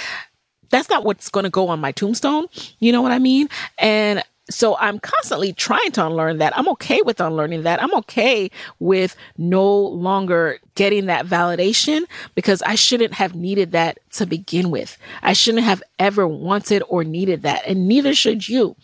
that's 0.70 0.88
not 0.88 1.04
what's 1.04 1.28
going 1.28 1.44
to 1.44 1.50
go 1.50 1.66
on 1.66 1.80
my 1.80 1.90
tombstone. 1.90 2.46
You 2.78 2.92
know 2.92 3.02
what 3.02 3.12
I 3.12 3.18
mean? 3.18 3.48
And 3.78 4.22
so 4.50 4.76
I'm 4.76 4.98
constantly 4.98 5.52
trying 5.52 5.90
to 5.92 6.06
unlearn 6.06 6.38
that. 6.38 6.56
I'm 6.56 6.68
okay 6.70 7.00
with 7.02 7.20
unlearning 7.20 7.62
that. 7.62 7.82
I'm 7.82 7.94
okay 7.96 8.50
with 8.78 9.16
no 9.38 9.74
longer 9.74 10.58
getting 10.74 11.06
that 11.06 11.26
validation 11.26 12.04
because 12.34 12.60
I 12.62 12.74
shouldn't 12.74 13.14
have 13.14 13.34
needed 13.34 13.72
that 13.72 13.98
to 14.12 14.26
begin 14.26 14.70
with. 14.70 14.98
I 15.22 15.32
shouldn't 15.32 15.64
have 15.64 15.82
ever 15.98 16.28
wanted 16.28 16.82
or 16.88 17.04
needed 17.04 17.42
that. 17.42 17.62
And 17.66 17.88
neither 17.88 18.14
should 18.14 18.48
you. 18.48 18.76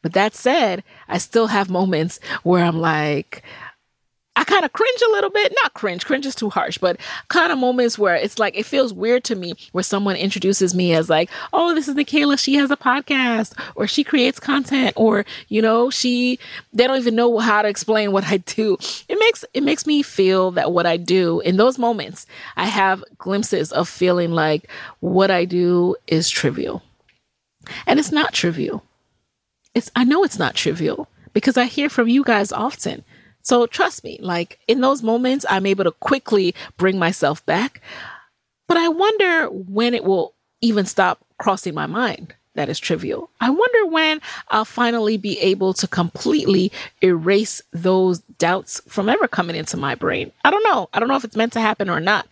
But 0.00 0.14
that 0.14 0.34
said, 0.34 0.82
I 1.08 1.18
still 1.18 1.48
have 1.48 1.68
moments 1.68 2.20
where 2.42 2.64
I'm 2.64 2.80
like, 2.80 3.42
kind 4.46 4.64
of 4.64 4.72
cringe 4.72 5.02
a 5.06 5.12
little 5.12 5.30
bit. 5.30 5.54
Not 5.62 5.74
cringe, 5.74 6.04
cringe 6.06 6.26
is 6.26 6.34
too 6.34 6.50
harsh, 6.50 6.78
but 6.78 6.98
kind 7.28 7.52
of 7.52 7.58
moments 7.58 7.98
where 7.98 8.14
it's 8.14 8.38
like, 8.38 8.56
it 8.56 8.66
feels 8.66 8.92
weird 8.92 9.24
to 9.24 9.36
me 9.36 9.54
where 9.72 9.84
someone 9.84 10.16
introduces 10.16 10.74
me 10.74 10.94
as 10.94 11.10
like, 11.10 11.30
oh, 11.52 11.74
this 11.74 11.88
is 11.88 11.94
Nicaila. 11.94 12.38
She 12.38 12.54
has 12.54 12.70
a 12.70 12.76
podcast 12.76 13.52
or 13.74 13.86
she 13.86 14.04
creates 14.04 14.40
content 14.40 14.94
or, 14.96 15.24
you 15.48 15.60
know, 15.60 15.90
she, 15.90 16.38
they 16.72 16.86
don't 16.86 16.98
even 16.98 17.14
know 17.14 17.38
how 17.38 17.62
to 17.62 17.68
explain 17.68 18.12
what 18.12 18.24
I 18.24 18.38
do. 18.38 18.76
It 19.08 19.18
makes, 19.18 19.44
it 19.52 19.62
makes 19.62 19.86
me 19.86 20.02
feel 20.02 20.50
that 20.52 20.72
what 20.72 20.86
I 20.86 20.96
do 20.96 21.40
in 21.40 21.56
those 21.56 21.78
moments, 21.78 22.26
I 22.56 22.66
have 22.66 23.04
glimpses 23.18 23.72
of 23.72 23.88
feeling 23.88 24.32
like 24.32 24.70
what 25.00 25.30
I 25.30 25.44
do 25.44 25.96
is 26.06 26.30
trivial. 26.30 26.82
And 27.86 27.98
it's 27.98 28.12
not 28.12 28.32
trivial. 28.32 28.82
It's, 29.74 29.90
I 29.96 30.04
know 30.04 30.24
it's 30.24 30.38
not 30.38 30.54
trivial 30.54 31.08
because 31.32 31.56
I 31.56 31.64
hear 31.64 31.90
from 31.90 32.08
you 32.08 32.24
guys 32.24 32.52
often. 32.52 33.04
So 33.46 33.64
trust 33.68 34.02
me, 34.02 34.18
like 34.20 34.58
in 34.66 34.80
those 34.80 35.04
moments, 35.04 35.46
I'm 35.48 35.66
able 35.66 35.84
to 35.84 35.92
quickly 35.92 36.52
bring 36.78 36.98
myself 36.98 37.46
back. 37.46 37.80
But 38.66 38.76
I 38.76 38.88
wonder 38.88 39.46
when 39.46 39.94
it 39.94 40.02
will 40.02 40.34
even 40.60 40.84
stop 40.84 41.24
crossing 41.38 41.72
my 41.72 41.86
mind 41.86 42.34
that 42.56 42.68
is 42.68 42.80
trivial. 42.80 43.30
I 43.40 43.50
wonder 43.50 43.86
when 43.86 44.20
I'll 44.48 44.64
finally 44.64 45.16
be 45.16 45.38
able 45.38 45.74
to 45.74 45.86
completely 45.86 46.72
erase 47.02 47.62
those 47.72 48.18
doubts 48.38 48.80
from 48.88 49.08
ever 49.08 49.28
coming 49.28 49.54
into 49.54 49.76
my 49.76 49.94
brain. 49.94 50.32
I 50.44 50.50
don't 50.50 50.64
know. 50.64 50.88
I 50.92 50.98
don't 50.98 51.08
know 51.08 51.16
if 51.16 51.24
it's 51.24 51.36
meant 51.36 51.52
to 51.52 51.60
happen 51.60 51.88
or 51.88 52.00
not, 52.00 52.26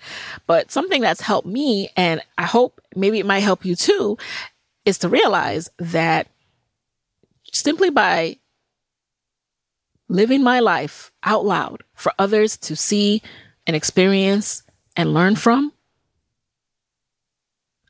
but 0.49 0.73
something 0.73 1.01
that's 1.01 1.21
helped 1.21 1.47
me, 1.47 1.91
and 1.97 2.23
I 2.39 2.45
hope 2.45 2.81
maybe 2.97 3.21
it 3.21 3.27
might 3.27 3.41
help 3.41 3.65
you 3.65 3.77
too, 3.77 4.19
is 4.85 4.99
to 4.99 5.09
realize 5.09 5.71
that 5.79 6.27
simply 7.53 7.91
by 7.91 8.39
living 10.09 10.43
my 10.43 10.61
life 10.61 11.11
out 11.23 11.45
loud 11.45 11.83
for 11.95 12.13
others 12.19 12.57
to 12.59 12.77
see 12.77 13.23
and 13.67 13.75
experience 13.75 14.63
and 14.97 15.15
learn 15.15 15.37
from, 15.37 15.73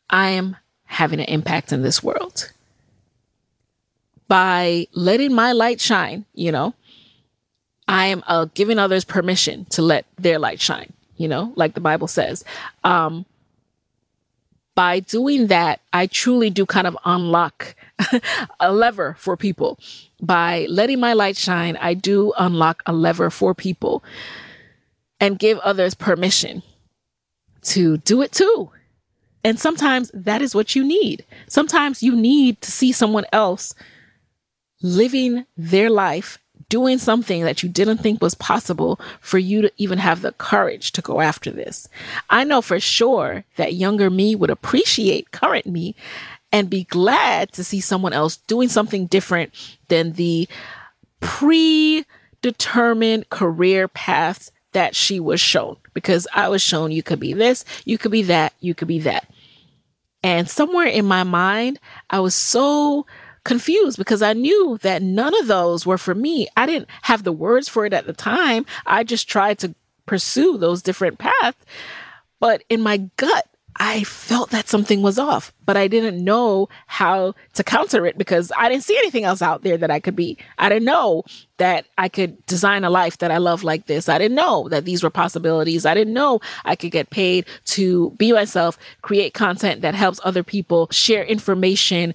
I 0.08 0.30
am 0.30 0.56
having 0.84 1.20
an 1.20 1.26
impact 1.26 1.72
in 1.72 1.82
this 1.82 2.02
world. 2.02 2.52
By 4.28 4.86
letting 4.92 5.34
my 5.34 5.52
light 5.52 5.80
shine, 5.80 6.24
you 6.34 6.52
know, 6.52 6.74
I 7.86 8.06
am 8.06 8.22
uh, 8.26 8.46
giving 8.54 8.78
others 8.78 9.04
permission 9.04 9.66
to 9.66 9.82
let 9.82 10.06
their 10.16 10.38
light 10.38 10.60
shine, 10.60 10.92
you 11.16 11.28
know, 11.28 11.52
like 11.56 11.74
the 11.74 11.80
Bible 11.80 12.06
says. 12.06 12.44
Um, 12.84 13.26
by 14.74 15.00
doing 15.00 15.48
that, 15.48 15.80
I 15.92 16.06
truly 16.06 16.50
do 16.50 16.64
kind 16.64 16.86
of 16.86 16.96
unlock 17.04 17.74
a 18.60 18.72
lever 18.72 19.16
for 19.18 19.36
people. 19.36 19.78
By 20.20 20.66
letting 20.68 21.00
my 21.00 21.12
light 21.12 21.36
shine, 21.36 21.76
I 21.76 21.94
do 21.94 22.32
unlock 22.38 22.82
a 22.86 22.92
lever 22.92 23.30
for 23.30 23.54
people 23.54 24.02
and 25.20 25.38
give 25.38 25.58
others 25.60 25.94
permission 25.94 26.62
to 27.62 27.98
do 27.98 28.22
it 28.22 28.32
too. 28.32 28.70
And 29.42 29.60
sometimes 29.60 30.10
that 30.14 30.42
is 30.42 30.54
what 30.54 30.74
you 30.74 30.84
need. 30.84 31.24
Sometimes 31.48 32.02
you 32.02 32.16
need 32.16 32.60
to 32.62 32.72
see 32.72 32.92
someone 32.92 33.26
else 33.32 33.74
living 34.82 35.44
their 35.56 35.90
life 35.90 36.38
doing 36.68 36.98
something 36.98 37.44
that 37.44 37.62
you 37.62 37.68
didn't 37.68 37.98
think 37.98 38.20
was 38.20 38.34
possible 38.34 38.98
for 39.20 39.38
you 39.38 39.62
to 39.62 39.70
even 39.76 39.98
have 39.98 40.22
the 40.22 40.32
courage 40.32 40.92
to 40.92 41.02
go 41.02 41.20
after 41.20 41.50
this. 41.50 41.88
I 42.30 42.44
know 42.44 42.62
for 42.62 42.80
sure 42.80 43.44
that 43.56 43.74
younger 43.74 44.10
me 44.10 44.34
would 44.34 44.50
appreciate 44.50 45.30
current 45.30 45.66
me 45.66 45.94
and 46.54 46.70
be 46.70 46.84
glad 46.84 47.50
to 47.50 47.64
see 47.64 47.80
someone 47.80 48.12
else 48.12 48.36
doing 48.36 48.68
something 48.68 49.06
different 49.06 49.52
than 49.88 50.12
the 50.12 50.48
predetermined 51.18 53.28
career 53.28 53.88
paths 53.88 54.52
that 54.70 54.94
she 54.94 55.18
was 55.18 55.40
shown 55.40 55.76
because 55.94 56.28
I 56.32 56.48
was 56.48 56.62
shown 56.62 56.92
you 56.92 57.02
could 57.02 57.18
be 57.18 57.32
this, 57.32 57.64
you 57.84 57.98
could 57.98 58.12
be 58.12 58.22
that, 58.22 58.52
you 58.60 58.72
could 58.72 58.86
be 58.86 59.00
that. 59.00 59.28
And 60.22 60.48
somewhere 60.48 60.86
in 60.86 61.06
my 61.06 61.24
mind, 61.24 61.80
I 62.08 62.20
was 62.20 62.36
so 62.36 63.04
confused 63.42 63.98
because 63.98 64.22
I 64.22 64.32
knew 64.32 64.78
that 64.82 65.02
none 65.02 65.36
of 65.40 65.48
those 65.48 65.84
were 65.84 65.98
for 65.98 66.14
me. 66.14 66.46
I 66.56 66.66
didn't 66.66 66.88
have 67.02 67.24
the 67.24 67.32
words 67.32 67.68
for 67.68 67.84
it 67.84 67.92
at 67.92 68.06
the 68.06 68.12
time. 68.12 68.64
I 68.86 69.02
just 69.02 69.28
tried 69.28 69.58
to 69.58 69.74
pursue 70.06 70.56
those 70.56 70.82
different 70.82 71.18
paths. 71.18 71.58
But 72.38 72.62
in 72.68 72.80
my 72.80 72.98
gut, 73.16 73.48
I 73.76 74.04
felt 74.04 74.50
that 74.50 74.68
something 74.68 75.02
was 75.02 75.18
off, 75.18 75.52
but 75.66 75.76
I 75.76 75.88
didn't 75.88 76.22
know 76.22 76.68
how 76.86 77.34
to 77.54 77.64
counter 77.64 78.06
it 78.06 78.16
because 78.16 78.52
I 78.56 78.68
didn't 78.68 78.84
see 78.84 78.96
anything 78.96 79.24
else 79.24 79.42
out 79.42 79.62
there 79.62 79.76
that 79.76 79.90
I 79.90 79.98
could 79.98 80.14
be. 80.14 80.38
I 80.58 80.68
didn't 80.68 80.84
know 80.84 81.24
that 81.56 81.86
I 81.98 82.08
could 82.08 82.44
design 82.46 82.84
a 82.84 82.90
life 82.90 83.18
that 83.18 83.32
I 83.32 83.38
love 83.38 83.64
like 83.64 83.86
this. 83.86 84.08
I 84.08 84.18
didn't 84.18 84.36
know 84.36 84.68
that 84.68 84.84
these 84.84 85.02
were 85.02 85.10
possibilities. 85.10 85.86
I 85.86 85.94
didn't 85.94 86.14
know 86.14 86.40
I 86.64 86.76
could 86.76 86.92
get 86.92 87.10
paid 87.10 87.46
to 87.66 88.10
be 88.10 88.32
myself, 88.32 88.78
create 89.02 89.34
content 89.34 89.80
that 89.80 89.94
helps 89.94 90.20
other 90.22 90.44
people, 90.44 90.88
share 90.92 91.24
information, 91.24 92.14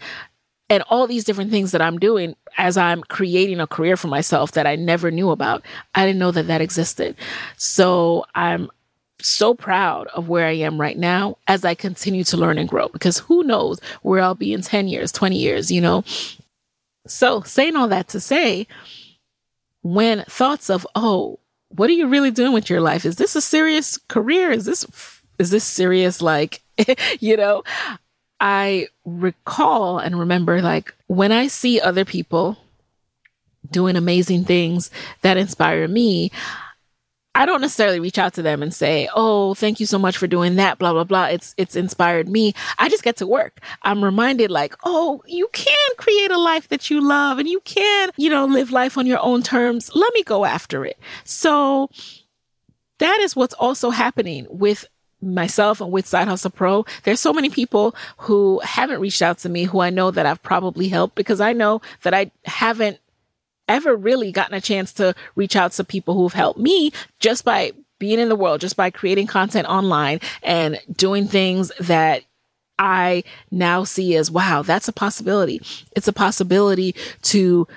and 0.70 0.84
all 0.90 1.08
these 1.08 1.24
different 1.24 1.52
things 1.52 1.72
that 1.72 1.82
I'm 1.82 1.98
doing 1.98 2.36
as 2.58 2.78
I'm 2.78 3.02
creating 3.04 3.60
a 3.60 3.68
career 3.68 3.98
for 3.98 4.08
myself 4.08 4.52
that 4.54 4.68
I 4.68 4.76
never 4.76 5.12
knew 5.12 5.32
about. 5.32 5.66
I 5.96 6.06
didn't 6.06 6.20
know 6.20 6.32
that 6.32 6.48
that 6.48 6.62
existed. 6.62 7.16
So 7.58 8.26
I'm 8.36 8.70
so 9.22 9.54
proud 9.54 10.08
of 10.08 10.30
where 10.30 10.46
I 10.46 10.54
am 10.54 10.80
right 10.80 10.98
now 10.98 11.38
as 11.48 11.66
I 11.66 11.76
continue 11.76 12.24
to 12.26 12.38
learn 12.38 12.58
and 12.58 12.70
grow 12.70 12.88
because 12.90 13.20
who 13.20 13.44
knows 13.44 13.80
where 14.02 14.22
I'll 14.22 14.36
be 14.36 14.54
in 14.54 14.62
10 14.62 14.88
years, 14.88 15.12
20 15.12 15.38
years, 15.38 15.72
you 15.72 15.82
know? 15.82 16.04
So 17.08 17.42
saying 17.42 17.76
all 17.76 17.88
that 17.88 18.08
to 18.10 18.20
say, 18.20 18.68
when 19.82 20.24
thoughts 20.26 20.70
of, 20.70 20.86
oh, 20.96 21.40
what 21.70 21.90
are 21.90 21.94
you 21.94 22.08
really 22.08 22.32
doing 22.32 22.54
with 22.54 22.70
your 22.70 22.82
life? 22.82 23.06
Is 23.06 23.18
this 23.18 23.36
a 23.36 23.42
serious 23.42 23.98
career? 23.98 24.52
Is 24.52 24.66
this, 24.66 24.86
is 25.38 25.52
this 25.52 25.64
serious? 25.64 26.22
Like, 26.22 26.62
you 27.20 27.38
know, 27.38 27.64
I 28.40 28.88
recall 29.06 30.00
and 30.00 30.18
remember 30.18 30.62
like 30.62 30.94
when 31.08 31.32
I 31.32 31.48
see 31.48 31.80
other 31.80 32.06
people 32.06 32.58
doing 33.70 33.96
amazing 33.96 34.46
things 34.46 34.90
that 35.22 35.38
inspire 35.38 35.88
me, 35.88 36.32
I 37.40 37.46
don't 37.46 37.62
necessarily 37.62 38.02
reach 38.02 38.18
out 38.18 38.34
to 38.34 38.42
them 38.42 38.62
and 38.62 38.74
say, 38.74 39.08
"Oh, 39.16 39.54
thank 39.54 39.80
you 39.80 39.86
so 39.86 39.98
much 39.98 40.18
for 40.18 40.28
doing 40.28 40.58
that." 40.58 40.78
Blah 40.78 40.92
blah 40.92 41.06
blah. 41.06 41.28
It's 41.28 41.56
it's 41.58 41.78
inspired 41.78 42.28
me. 42.28 42.54
I 42.78 42.90
just 42.90 43.02
get 43.02 43.16
to 43.18 43.26
work. 43.26 43.62
I'm 43.84 44.04
reminded, 44.04 44.52
like, 44.52 44.76
"Oh, 44.84 45.24
you 45.26 45.48
can 45.54 45.90
create 45.96 46.32
a 46.32 46.38
life 46.38 46.68
that 46.68 46.90
you 46.90 47.00
love, 47.00 47.40
and 47.40 47.48
you 47.48 47.62
can, 47.62 48.10
you 48.18 48.30
know, 48.30 48.46
live 48.46 48.72
life 48.72 48.98
on 48.98 49.08
your 49.08 49.24
own 49.24 49.42
terms. 49.42 49.90
Let 49.96 50.14
me 50.14 50.24
go 50.24 50.44
after 50.44 50.84
it." 50.84 50.98
So 51.24 51.90
that 52.98 53.20
is 53.22 53.38
what's 53.38 53.54
also 53.54 53.90
happening 53.90 54.46
with 54.50 54.86
myself 55.22 55.80
and 55.80 55.92
with 55.92 56.08
Side 56.08 56.28
Hustle 56.28 56.52
Pro, 56.52 56.86
there's 57.04 57.20
so 57.20 57.34
many 57.34 57.50
people 57.50 57.96
who 58.18 58.60
haven't 58.64 59.00
reached 59.00 59.22
out 59.22 59.38
to 59.40 59.50
me 59.50 59.64
who 59.64 59.80
I 59.80 59.90
know 59.90 60.12
that 60.12 60.26
I've 60.26 60.44
probably 60.44 60.88
helped 60.90 61.16
because 61.16 61.42
I 61.42 61.54
know 61.54 61.82
that 62.04 62.14
I 62.14 62.32
haven't 62.46 63.00
ever 63.70 63.96
really 63.96 64.34
gotten 64.34 64.56
a 64.56 64.62
chance 64.62 64.92
to 64.94 65.16
reach 65.36 65.56
out 65.56 65.72
to 65.74 65.84
people 65.86 66.16
who've 66.16 66.34
helped 66.34 66.60
me 66.60 66.92
just 67.20 67.46
by 67.46 67.72
being 68.00 68.20
in 68.20 68.30
the 68.30 68.36
world, 68.36 68.62
just 68.62 68.76
by 68.76 68.90
creating 68.90 69.28
content 69.28 69.68
online 69.68 70.20
and 70.44 70.80
doing 70.96 71.28
things 71.28 71.72
that 71.80 72.24
I 72.80 73.24
now 73.52 73.84
see 73.84 74.16
as 74.16 74.32
wow, 74.32 74.62
that's 74.62 74.88
a 74.88 74.94
possibility. 74.94 75.62
It's 75.96 76.08
a 76.08 76.14
possibility 76.14 76.96
to, 77.24 77.68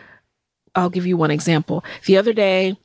I'll 0.75 0.91
give 0.91 1.07
you 1.07 1.17
one 1.17 1.33
example. 1.33 1.85
The 2.07 2.17
other 2.17 2.33
day, 2.33 2.77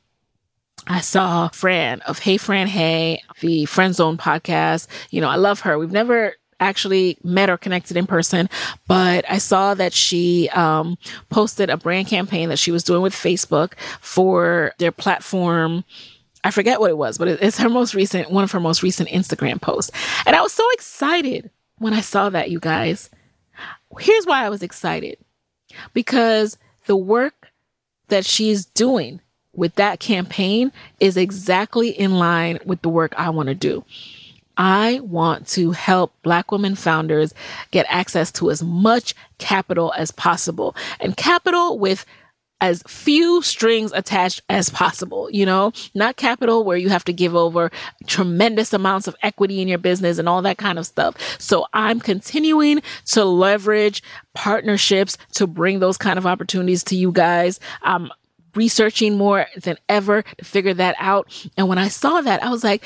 I 0.86 1.00
saw 1.00 1.48
Fran 1.48 2.00
of 2.02 2.18
Hey 2.18 2.36
Fran 2.36 2.66
Hey, 2.66 3.22
the 3.40 3.66
Friend 3.66 3.94
Zone 3.94 4.16
podcast. 4.16 4.88
You 5.10 5.20
know, 5.20 5.28
I 5.28 5.36
love 5.36 5.60
her. 5.60 5.78
We've 5.78 5.92
never 5.92 6.34
actually 6.60 7.18
met 7.22 7.50
or 7.50 7.56
connected 7.56 7.96
in 7.96 8.06
person, 8.06 8.48
but 8.86 9.24
I 9.28 9.38
saw 9.38 9.74
that 9.74 9.92
she 9.92 10.48
um, 10.50 10.98
posted 11.28 11.70
a 11.70 11.76
brand 11.76 12.08
campaign 12.08 12.48
that 12.48 12.58
she 12.58 12.70
was 12.70 12.84
doing 12.84 13.02
with 13.02 13.14
Facebook 13.14 13.74
for 14.00 14.72
their 14.78 14.92
platform. 14.92 15.84
I 16.44 16.50
forget 16.50 16.80
what 16.80 16.90
it 16.90 16.98
was, 16.98 17.18
but 17.18 17.28
it's 17.28 17.58
her 17.58 17.68
most 17.68 17.94
recent, 17.94 18.30
one 18.30 18.44
of 18.44 18.52
her 18.52 18.60
most 18.60 18.82
recent 18.82 19.08
Instagram 19.08 19.60
posts. 19.60 19.90
And 20.26 20.36
I 20.36 20.42
was 20.42 20.52
so 20.52 20.68
excited 20.72 21.50
when 21.78 21.94
I 21.94 22.00
saw 22.00 22.30
that, 22.30 22.50
you 22.50 22.60
guys. 22.60 23.10
Here's 23.98 24.26
why 24.26 24.44
I 24.44 24.48
was 24.48 24.62
excited 24.62 25.18
because 25.92 26.58
the 26.86 26.96
work 26.96 27.48
that 28.08 28.24
she's 28.24 28.64
doing 28.64 29.20
with 29.54 29.74
that 29.74 30.00
campaign 30.00 30.72
is 31.00 31.16
exactly 31.16 31.90
in 31.90 32.18
line 32.18 32.58
with 32.64 32.82
the 32.82 32.88
work 32.88 33.12
I 33.16 33.30
want 33.30 33.48
to 33.48 33.54
do. 33.54 33.84
I 34.58 35.00
want 35.02 35.46
to 35.48 35.70
help 35.70 36.12
Black 36.22 36.52
women 36.52 36.74
founders 36.74 37.32
get 37.70 37.86
access 37.88 38.30
to 38.32 38.50
as 38.50 38.62
much 38.62 39.14
capital 39.38 39.94
as 39.96 40.10
possible 40.10 40.76
and 41.00 41.16
capital 41.16 41.78
with 41.78 42.04
as 42.60 42.82
few 42.88 43.40
strings 43.42 43.92
attached 43.92 44.42
as 44.48 44.68
possible, 44.68 45.30
you 45.30 45.46
know, 45.46 45.72
not 45.94 46.16
capital 46.16 46.64
where 46.64 46.76
you 46.76 46.88
have 46.88 47.04
to 47.04 47.12
give 47.12 47.36
over 47.36 47.70
tremendous 48.06 48.72
amounts 48.72 49.06
of 49.06 49.14
equity 49.22 49.62
in 49.62 49.68
your 49.68 49.78
business 49.78 50.18
and 50.18 50.28
all 50.28 50.42
that 50.42 50.58
kind 50.58 50.76
of 50.76 50.84
stuff. 50.84 51.14
So 51.40 51.66
I'm 51.72 52.00
continuing 52.00 52.82
to 53.06 53.24
leverage 53.24 54.02
partnerships 54.34 55.16
to 55.34 55.46
bring 55.46 55.78
those 55.78 55.96
kind 55.96 56.18
of 56.18 56.26
opportunities 56.26 56.82
to 56.84 56.96
you 56.96 57.12
guys. 57.12 57.60
I'm 57.82 58.10
researching 58.56 59.16
more 59.16 59.46
than 59.56 59.78
ever 59.88 60.22
to 60.22 60.44
figure 60.44 60.74
that 60.74 60.96
out. 60.98 61.46
And 61.56 61.68
when 61.68 61.78
I 61.78 61.86
saw 61.86 62.20
that, 62.22 62.42
I 62.42 62.50
was 62.50 62.64
like, 62.64 62.82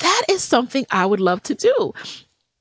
that 0.00 0.22
is 0.28 0.42
something 0.42 0.86
I 0.90 1.06
would 1.06 1.20
love 1.20 1.42
to 1.44 1.54
do 1.54 1.94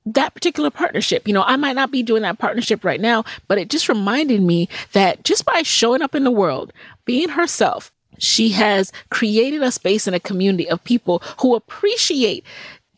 that 0.06 0.34
particular 0.34 0.70
partnership. 0.70 1.28
You 1.28 1.34
know, 1.34 1.44
I 1.44 1.56
might 1.56 1.76
not 1.76 1.92
be 1.92 2.04
doing 2.04 2.22
that 2.22 2.38
partnership 2.38 2.84
right 2.84 3.02
now, 3.02 3.26
but 3.48 3.58
it 3.58 3.70
just 3.70 3.90
reminded 3.90 4.42
me 4.42 4.70
that 4.94 5.24
just 5.24 5.46
by 5.46 5.64
showing 5.64 6.02
up 6.02 6.14
in 6.14 6.24
the 6.24 6.32
world, 6.32 6.72
being 7.06 7.30
herself, 7.30 7.92
she 8.18 8.50
has 8.50 8.92
created 9.10 9.62
a 9.62 9.72
space 9.72 10.08
and 10.08 10.16
a 10.16 10.20
community 10.20 10.70
of 10.70 10.84
people 10.84 11.22
who 11.42 11.56
appreciate 11.56 12.46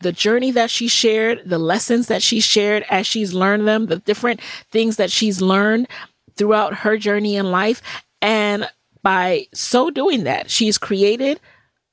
the 0.00 0.12
journey 0.12 0.50
that 0.52 0.70
she 0.70 0.86
shared, 0.86 1.42
the 1.44 1.58
lessons 1.58 2.06
that 2.06 2.22
she 2.22 2.40
shared 2.40 2.84
as 2.88 3.06
she's 3.06 3.34
learned 3.34 3.66
them, 3.66 3.86
the 3.86 3.96
different 3.96 4.40
things 4.70 4.96
that 4.96 5.10
she's 5.10 5.40
learned 5.40 5.88
throughout 6.36 6.72
her 6.74 6.96
journey 6.96 7.36
in 7.36 7.50
life. 7.50 7.82
And 8.22 8.68
by 9.02 9.46
so 9.52 9.90
doing 9.90 10.24
that, 10.24 10.50
she's 10.50 10.78
created 10.78 11.40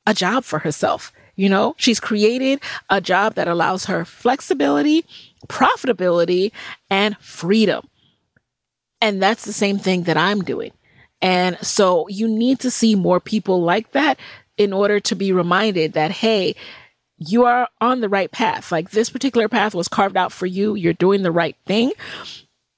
a 0.05 0.13
job 0.13 0.43
for 0.43 0.59
herself. 0.59 1.11
You 1.35 1.49
know, 1.49 1.75
she's 1.77 1.99
created 1.99 2.61
a 2.89 3.01
job 3.01 3.35
that 3.35 3.47
allows 3.47 3.85
her 3.85 4.05
flexibility, 4.05 5.05
profitability, 5.47 6.51
and 6.89 7.17
freedom. 7.17 7.87
And 9.01 9.21
that's 9.21 9.45
the 9.45 9.53
same 9.53 9.77
thing 9.77 10.03
that 10.03 10.17
I'm 10.17 10.41
doing. 10.43 10.71
And 11.21 11.57
so 11.61 12.07
you 12.07 12.27
need 12.27 12.59
to 12.61 12.71
see 12.71 12.95
more 12.95 13.19
people 13.19 13.61
like 13.61 13.91
that 13.91 14.19
in 14.57 14.73
order 14.73 14.99
to 15.01 15.15
be 15.15 15.31
reminded 15.31 15.93
that, 15.93 16.11
hey, 16.11 16.55
you 17.17 17.45
are 17.45 17.67
on 17.81 18.01
the 18.01 18.09
right 18.09 18.31
path. 18.31 18.71
Like 18.71 18.91
this 18.91 19.09
particular 19.09 19.47
path 19.47 19.73
was 19.73 19.87
carved 19.87 20.17
out 20.17 20.31
for 20.31 20.45
you. 20.45 20.75
You're 20.75 20.93
doing 20.93 21.23
the 21.23 21.31
right 21.31 21.55
thing. 21.65 21.91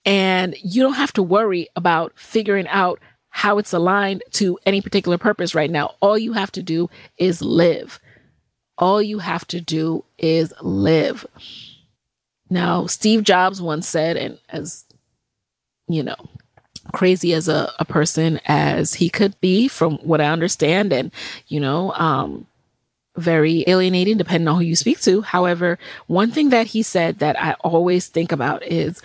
And 0.06 0.56
you 0.64 0.82
don't 0.84 0.94
have 0.94 1.14
to 1.14 1.24
worry 1.24 1.68
about 1.76 2.14
figuring 2.16 2.68
out 2.68 3.00
how 3.30 3.58
it's 3.58 3.74
aligned 3.74 4.24
to 4.32 4.58
any 4.66 4.82
particular 4.82 5.18
purpose 5.18 5.54
right 5.54 5.70
now. 5.70 5.96
All 6.00 6.18
you 6.18 6.34
have 6.34 6.52
to 6.54 6.64
do 6.64 6.90
is 7.18 7.42
live. 7.42 8.00
All 8.78 9.02
you 9.02 9.20
have 9.20 9.46
to 9.48 9.62
do 9.62 10.04
is 10.18 10.54
live. 10.62 11.26
Now, 12.50 12.86
Steve 12.86 13.24
Jobs 13.24 13.62
once 13.62 13.88
said, 13.88 14.18
and 14.18 14.40
as 14.50 14.86
you 15.88 16.04
know, 16.04 16.16
crazy 16.94 17.34
as 17.34 17.48
a, 17.48 17.72
a 17.80 17.86
person 17.86 18.40
as 18.46 18.94
he 18.94 19.10
could 19.10 19.40
be, 19.42 19.68
from 19.68 19.98
what 19.98 20.22
I 20.22 20.28
understand, 20.28 20.94
and 20.94 21.12
you 21.48 21.60
know, 21.60 21.94
um, 21.94 22.48
very 23.16 23.64
alienating 23.68 24.18
depending 24.18 24.48
on 24.48 24.58
who 24.58 24.62
you 24.62 24.76
speak 24.76 25.02
to. 25.02 25.22
However, 25.22 25.80
one 26.08 26.32
thing 26.32 26.50
that 26.50 26.68
he 26.68 26.84
said 26.84 27.20
that 27.20 27.40
I 27.42 27.54
always 27.62 28.08
think 28.08 28.32
about 28.32 28.64
is 28.64 29.02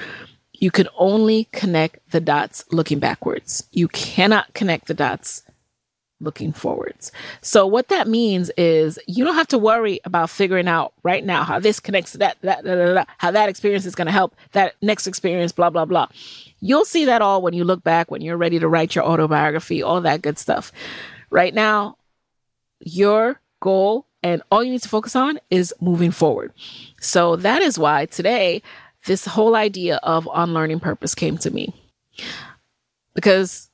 you 0.53 0.71
can 0.71 0.89
only 0.97 1.49
connect 1.53 2.11
the 2.11 2.21
dots 2.21 2.65
looking 2.71 2.99
backwards. 2.99 3.67
You 3.73 3.89
cannot 3.89 4.55
connect 4.55 4.87
the 4.87 4.95
dots 4.95 5.43
looking 6.23 6.53
forwards. 6.53 7.13
So 7.41 7.67
what 7.67 7.89
that 7.89 8.09
means 8.09 8.51
is 8.57 8.99
you 9.07 9.25
don't 9.25 9.35
have 9.35 9.49
to 9.49 9.59
worry 9.59 10.01
about 10.05 10.31
figuring 10.31 10.69
out 10.69 10.93
right 11.03 11.25
now 11.25 11.45
how 11.45 11.59
this 11.59 11.81
connects 11.81 12.13
to 12.13 12.19
that, 12.19 12.37
that, 12.43 12.65
that, 12.65 12.95
that, 12.95 13.09
how 13.19 13.31
that 13.31 13.49
experience 13.49 13.85
is 13.85 13.95
going 13.95 14.07
to 14.07 14.13
help 14.13 14.35
that 14.53 14.75
next 14.81 15.07
experience, 15.07 15.53
blah, 15.53 15.71
blah, 15.71 15.85
blah. 15.85 16.07
You'll 16.61 16.85
see 16.85 17.05
that 17.07 17.23
all 17.23 17.43
when 17.43 17.55
you 17.55 17.65
look 17.65 17.83
back, 17.83 18.11
when 18.11 18.23
you're 18.23 18.37
ready 18.37 18.59
to 18.59 18.69
write 18.69 18.95
your 18.95 19.05
autobiography, 19.05 19.83
all 19.83 20.01
that 20.03 20.23
good 20.23 20.39
stuff. 20.39 20.73
Right 21.31 21.55
now, 21.55 21.97
your 22.81 23.41
goal 23.61 24.07
and 24.23 24.43
all 24.51 24.63
you 24.63 24.71
need 24.71 24.83
to 24.83 24.89
focus 24.89 25.17
on 25.17 25.41
is 25.51 25.75
moving 25.81 26.13
forward. 26.13 26.53
So 27.01 27.37
that 27.37 27.63
is 27.63 27.79
why 27.79 28.07
today, 28.07 28.63
this 29.07 29.25
whole 29.25 29.57
idea 29.57 29.97
of 30.05 30.29
unlearning 30.33 30.79
purpose 30.79 31.15
came 31.15 31.37
to 31.39 31.51
me. 31.51 31.75
Because 33.15 33.69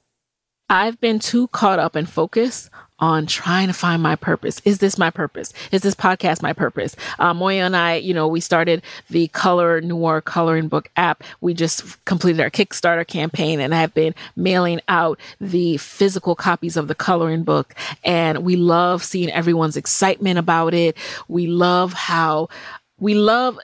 I've 0.70 1.00
been 1.00 1.18
too 1.18 1.48
caught 1.48 1.78
up 1.78 1.96
and 1.96 2.08
focused 2.08 2.70
on 3.00 3.26
trying 3.26 3.68
to 3.68 3.72
find 3.72 4.02
my 4.02 4.16
purpose. 4.16 4.60
Is 4.64 4.78
this 4.78 4.98
my 4.98 5.10
purpose? 5.10 5.52
Is 5.70 5.82
this 5.82 5.94
podcast 5.94 6.42
my 6.42 6.52
purpose? 6.52 6.96
Uh, 7.18 7.32
Moyo 7.32 7.64
and 7.64 7.76
I, 7.76 7.94
you 7.94 8.12
know, 8.12 8.26
we 8.26 8.40
started 8.40 8.82
the 9.08 9.28
Color 9.28 9.80
Noir 9.80 10.20
coloring 10.20 10.68
book 10.68 10.90
app. 10.96 11.22
We 11.40 11.54
just 11.54 12.04
completed 12.06 12.40
our 12.40 12.50
Kickstarter 12.50 13.06
campaign 13.06 13.60
and 13.60 13.72
have 13.72 13.94
been 13.94 14.14
mailing 14.34 14.80
out 14.88 15.20
the 15.40 15.76
physical 15.76 16.34
copies 16.34 16.76
of 16.76 16.88
the 16.88 16.94
coloring 16.94 17.44
book. 17.44 17.74
And 18.02 18.38
we 18.38 18.56
love 18.56 19.04
seeing 19.04 19.30
everyone's 19.30 19.76
excitement 19.76 20.38
about 20.38 20.74
it. 20.74 20.96
We 21.28 21.46
love 21.46 21.92
how 21.92 22.48
we 22.98 23.14
love 23.14 23.58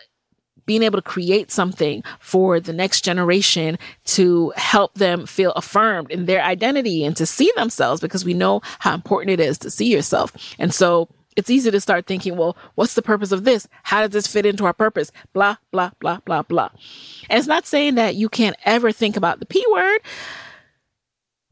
being 0.67 0.83
able 0.83 0.99
to 0.99 1.03
create 1.03 1.51
something 1.51 2.03
for 2.21 2.61
the 2.61 2.73
next 2.73 3.03
generation 3.03 3.79
to 4.05 4.53
help 4.57 4.95
them 4.95 5.27
feel 5.27 5.53
affirmed 5.53 6.11
in 6.11 6.27
their 6.27 6.43
identity 6.43 7.05
and 7.05 7.17
to 7.17 7.27
see 7.27 7.51
themselves 7.57 8.01
because 8.01 8.25
we 8.25 8.35
know 8.35 8.61
how 8.79 8.95
important 8.95 9.31
it 9.31 9.41
is 9.41 9.59
to 9.59 9.71
see 9.71 9.93
yourself. 9.93 10.33
And 10.59 10.73
so 10.73 11.09
it's 11.37 11.51
easy 11.51 11.71
to 11.71 11.81
start 11.81 12.07
thinking, 12.07 12.37
well, 12.37 12.57
what's 12.77 12.95
the 12.95 13.03
purpose 13.03 13.33
of 13.33 13.45
this? 13.45 13.67
How 13.83 14.03
does 14.03 14.11
this 14.11 14.27
fit 14.27 14.47
into 14.47 14.65
our 14.65 14.73
purpose? 14.73 15.11
Blah, 15.33 15.57
blah, 15.73 15.91
blah, 16.01 16.21
blah, 16.25 16.43
blah. 16.43 16.71
And 17.29 17.39
it's 17.39 17.49
not 17.49 17.67
saying 17.67 17.97
that 17.97 18.15
you 18.15 18.29
can't 18.29 18.57
ever 18.65 18.93
think 18.93 19.17
about 19.17 19.41
the 19.41 19.47
P 19.47 19.65
word, 19.73 20.01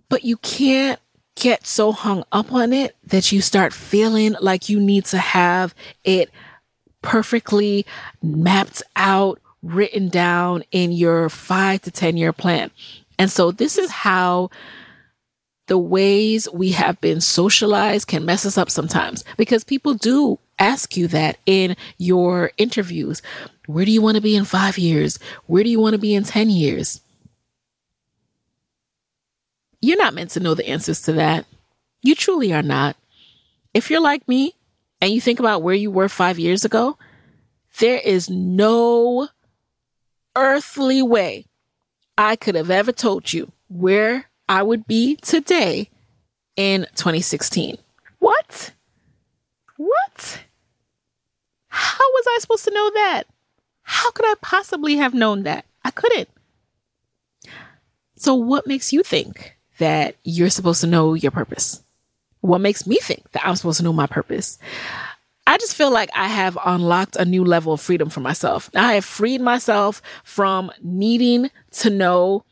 but 0.08 0.24
you 0.24 0.36
can't 0.38 1.00
get 1.34 1.66
so 1.66 1.92
hung 1.92 2.24
up 2.30 2.52
on 2.52 2.72
it 2.72 2.94
that 3.06 3.32
you 3.32 3.40
start 3.40 3.72
feeling 3.72 4.36
like 4.40 4.68
you 4.68 4.78
need 4.78 5.04
to 5.06 5.18
have 5.18 5.74
it 6.04 6.30
perfectly 7.02 7.84
mapped 8.22 8.82
out, 8.96 9.40
written 9.62 10.08
down 10.08 10.64
in 10.70 10.92
your 10.92 11.28
five 11.28 11.82
to 11.82 11.90
10 11.90 12.16
year 12.16 12.32
plan. 12.32 12.70
And 13.18 13.30
so 13.30 13.50
this 13.50 13.78
is 13.78 13.90
how 13.90 14.50
the 15.66 15.78
ways 15.78 16.48
we 16.52 16.72
have 16.72 17.00
been 17.00 17.20
socialized 17.20 18.08
can 18.08 18.24
mess 18.24 18.44
us 18.44 18.58
up 18.58 18.70
sometimes 18.70 19.24
because 19.36 19.64
people 19.64 19.94
do 19.94 20.38
ask 20.58 20.96
you 20.96 21.08
that 21.08 21.38
in 21.46 21.76
your 21.98 22.50
interviews. 22.56 23.22
Where 23.66 23.84
do 23.84 23.90
you 23.90 24.02
want 24.02 24.16
to 24.16 24.20
be 24.20 24.36
in 24.36 24.44
five 24.44 24.78
years? 24.78 25.18
Where 25.46 25.62
do 25.62 25.70
you 25.70 25.80
want 25.80 25.94
to 25.94 25.98
be 25.98 26.14
in 26.14 26.24
10 26.24 26.50
years? 26.50 27.00
You're 29.80 29.98
not 29.98 30.14
meant 30.14 30.30
to 30.30 30.40
know 30.40 30.54
the 30.54 30.68
answers 30.68 31.02
to 31.02 31.12
that. 31.14 31.46
You 32.02 32.14
truly 32.14 32.52
are 32.52 32.62
not. 32.62 32.96
If 33.74 33.90
you're 33.90 34.00
like 34.00 34.26
me, 34.28 34.54
and 35.02 35.12
you 35.12 35.20
think 35.20 35.40
about 35.40 35.62
where 35.64 35.74
you 35.74 35.90
were 35.90 36.08
five 36.08 36.38
years 36.38 36.64
ago, 36.64 36.96
there 37.80 37.98
is 37.98 38.30
no 38.30 39.26
earthly 40.36 41.02
way 41.02 41.46
I 42.16 42.36
could 42.36 42.54
have 42.54 42.70
ever 42.70 42.92
told 42.92 43.32
you 43.32 43.50
where 43.68 44.26
I 44.48 44.62
would 44.62 44.86
be 44.86 45.16
today 45.16 45.90
in 46.54 46.86
2016. 46.94 47.78
What? 48.20 48.72
What? 49.76 50.40
How 51.66 52.04
was 52.12 52.24
I 52.28 52.38
supposed 52.40 52.64
to 52.66 52.70
know 52.72 52.90
that? 52.94 53.24
How 53.82 54.12
could 54.12 54.26
I 54.26 54.34
possibly 54.40 54.96
have 54.96 55.14
known 55.14 55.42
that? 55.42 55.64
I 55.84 55.90
couldn't. 55.90 56.28
So, 58.14 58.36
what 58.36 58.68
makes 58.68 58.92
you 58.92 59.02
think 59.02 59.58
that 59.78 60.14
you're 60.22 60.48
supposed 60.48 60.80
to 60.82 60.86
know 60.86 61.14
your 61.14 61.32
purpose? 61.32 61.81
What 62.42 62.60
makes 62.60 62.86
me 62.86 62.96
think 62.96 63.30
that 63.32 63.46
I'm 63.46 63.56
supposed 63.56 63.78
to 63.78 63.84
know 63.84 63.92
my 63.92 64.06
purpose. 64.06 64.58
I 65.46 65.58
just 65.58 65.74
feel 65.74 65.90
like 65.90 66.10
I 66.14 66.28
have 66.28 66.58
unlocked 66.64 67.16
a 67.16 67.24
new 67.24 67.44
level 67.44 67.72
of 67.72 67.80
freedom 67.80 68.10
for 68.10 68.20
myself. 68.20 68.70
I 68.74 68.94
have 68.94 69.04
freed 69.04 69.40
myself 69.40 70.02
from 70.24 70.70
needing 70.82 71.50
to 71.72 71.90
know 71.90 72.44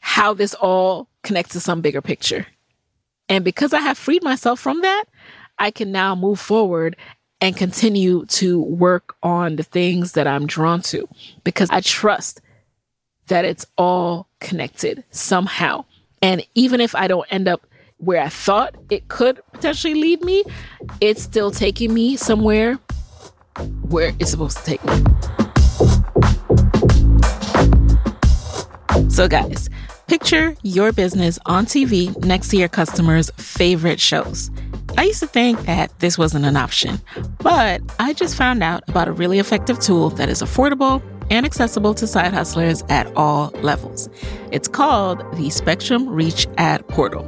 how 0.00 0.34
this 0.34 0.54
all 0.54 1.08
connects 1.22 1.52
to 1.52 1.60
some 1.60 1.80
bigger 1.80 2.02
picture. 2.02 2.46
And 3.28 3.44
because 3.44 3.72
I 3.72 3.80
have 3.80 3.96
freed 3.96 4.22
myself 4.22 4.58
from 4.58 4.82
that, 4.82 5.04
I 5.58 5.70
can 5.70 5.92
now 5.92 6.14
move 6.14 6.40
forward 6.40 6.96
and 7.40 7.56
continue 7.56 8.24
to 8.26 8.60
work 8.60 9.16
on 9.22 9.56
the 9.56 9.62
things 9.62 10.12
that 10.12 10.26
I'm 10.26 10.46
drawn 10.46 10.80
to 10.82 11.08
because 11.44 11.70
I 11.70 11.80
trust 11.80 12.40
that 13.28 13.44
it's 13.44 13.66
all 13.76 14.28
connected 14.40 15.04
somehow. 15.10 15.84
And 16.20 16.46
even 16.54 16.80
if 16.80 16.94
I 16.94 17.08
don't 17.08 17.26
end 17.30 17.48
up 17.48 17.66
where 18.02 18.20
I 18.20 18.28
thought 18.28 18.74
it 18.90 19.06
could 19.08 19.40
potentially 19.52 19.94
lead 19.94 20.22
me, 20.24 20.42
it's 21.00 21.22
still 21.22 21.52
taking 21.52 21.94
me 21.94 22.16
somewhere 22.16 22.74
where 23.88 24.12
it's 24.18 24.32
supposed 24.32 24.58
to 24.58 24.64
take 24.64 24.84
me. 24.84 24.92
So, 29.08 29.28
guys, 29.28 29.70
picture 30.08 30.56
your 30.62 30.92
business 30.92 31.38
on 31.46 31.64
TV 31.66 32.16
next 32.24 32.48
to 32.48 32.56
your 32.56 32.68
customers' 32.68 33.30
favorite 33.36 34.00
shows. 34.00 34.50
I 34.98 35.04
used 35.04 35.20
to 35.20 35.28
think 35.28 35.60
that 35.66 35.96
this 36.00 36.18
wasn't 36.18 36.44
an 36.44 36.56
option, 36.56 37.00
but 37.38 37.80
I 38.00 38.14
just 38.14 38.36
found 38.36 38.64
out 38.64 38.82
about 38.88 39.06
a 39.06 39.12
really 39.12 39.38
effective 39.38 39.78
tool 39.78 40.10
that 40.10 40.28
is 40.28 40.42
affordable 40.42 41.02
and 41.30 41.46
accessible 41.46 41.94
to 41.94 42.06
side 42.06 42.34
hustlers 42.34 42.82
at 42.88 43.06
all 43.16 43.50
levels. 43.62 44.08
It's 44.50 44.68
called 44.68 45.20
the 45.36 45.50
Spectrum 45.50 46.08
Reach 46.08 46.46
Ad 46.58 46.86
Portal. 46.88 47.24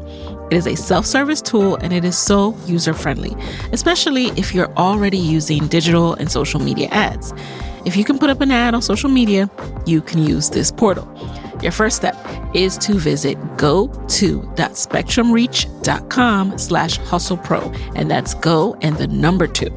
It 0.51 0.57
is 0.57 0.67
a 0.67 0.77
self 0.77 1.07
service 1.07 1.41
tool 1.41 1.77
and 1.77 1.93
it 1.93 2.05
is 2.05 2.19
so 2.19 2.57
user 2.67 2.95
friendly, 2.95 3.35
especially 3.73 4.27
if 4.37 4.55
you're 4.55 4.73
already 4.77 5.19
using 5.19 5.67
digital 5.69 6.15
and 6.15 6.31
social 6.31 6.61
media 6.61 6.89
ads. 6.89 7.33
If 7.85 7.97
you 7.97 8.05
can 8.05 8.19
put 8.19 8.31
up 8.31 8.41
an 8.41 8.51
ad 8.51 8.75
on 8.75 8.83
social 8.83 9.11
media, 9.11 9.51
you 9.87 10.01
can 10.01 10.23
use 10.23 10.51
this 10.51 10.71
portal. 10.71 11.09
Your 11.63 11.73
first 11.73 11.97
step 11.97 12.17
is 12.55 12.79
to 12.79 12.95
visit 12.95 13.37
go 13.57 13.89
to.spectrumreach.com 13.89 16.59
slash 16.59 16.99
hustlepro, 17.01 17.93
and 17.95 18.11
that's 18.11 18.35
go 18.35 18.77
and 18.81 18.97
the 18.97 19.07
number 19.07 19.47
two. 19.47 19.71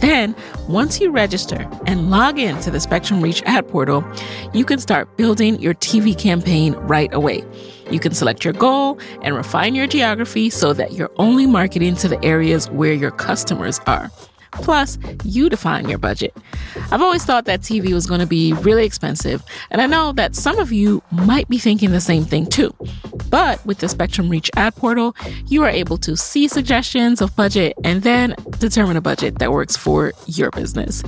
Then, 0.00 0.34
once 0.68 1.00
you 1.00 1.10
register 1.10 1.68
and 1.86 2.10
log 2.10 2.38
in 2.38 2.58
to 2.60 2.70
the 2.70 2.80
Spectrum 2.80 3.20
Reach 3.20 3.42
ad 3.44 3.68
portal, 3.68 4.04
you 4.52 4.64
can 4.64 4.78
start 4.78 5.16
building 5.16 5.60
your 5.60 5.74
TV 5.74 6.18
campaign 6.18 6.74
right 6.74 7.12
away. 7.14 7.44
You 7.90 8.00
can 8.00 8.12
select 8.12 8.44
your 8.44 8.54
goal 8.54 8.98
and 9.22 9.34
refine 9.34 9.74
your 9.74 9.86
geography 9.86 10.50
so 10.50 10.72
that 10.72 10.92
you're 10.92 11.12
only 11.16 11.46
marketing 11.46 11.94
to 11.96 12.08
the 12.08 12.22
areas 12.24 12.70
where 12.70 12.92
your 12.92 13.10
customers 13.10 13.80
are. 13.86 14.10
Plus, 14.62 14.98
you 15.24 15.48
define 15.48 15.88
your 15.88 15.98
budget. 15.98 16.34
I've 16.90 17.02
always 17.02 17.24
thought 17.24 17.44
that 17.46 17.60
TV 17.60 17.92
was 17.92 18.06
going 18.06 18.20
to 18.20 18.26
be 18.26 18.52
really 18.54 18.84
expensive, 18.84 19.42
and 19.70 19.80
I 19.80 19.86
know 19.86 20.12
that 20.12 20.34
some 20.34 20.58
of 20.58 20.72
you 20.72 21.02
might 21.10 21.48
be 21.48 21.58
thinking 21.58 21.90
the 21.90 22.00
same 22.00 22.24
thing 22.24 22.46
too. 22.46 22.74
But 23.30 23.64
with 23.66 23.78
the 23.78 23.88
Spectrum 23.88 24.28
Reach 24.28 24.50
ad 24.56 24.74
portal, 24.76 25.16
you 25.46 25.62
are 25.62 25.68
able 25.68 25.98
to 25.98 26.16
see 26.16 26.48
suggestions 26.48 27.20
of 27.20 27.34
budget 27.36 27.74
and 27.84 28.02
then 28.02 28.34
determine 28.58 28.96
a 28.96 29.00
budget 29.00 29.38
that 29.38 29.52
works 29.52 29.76
for 29.76 30.12
your 30.26 30.50
business. 30.50 31.02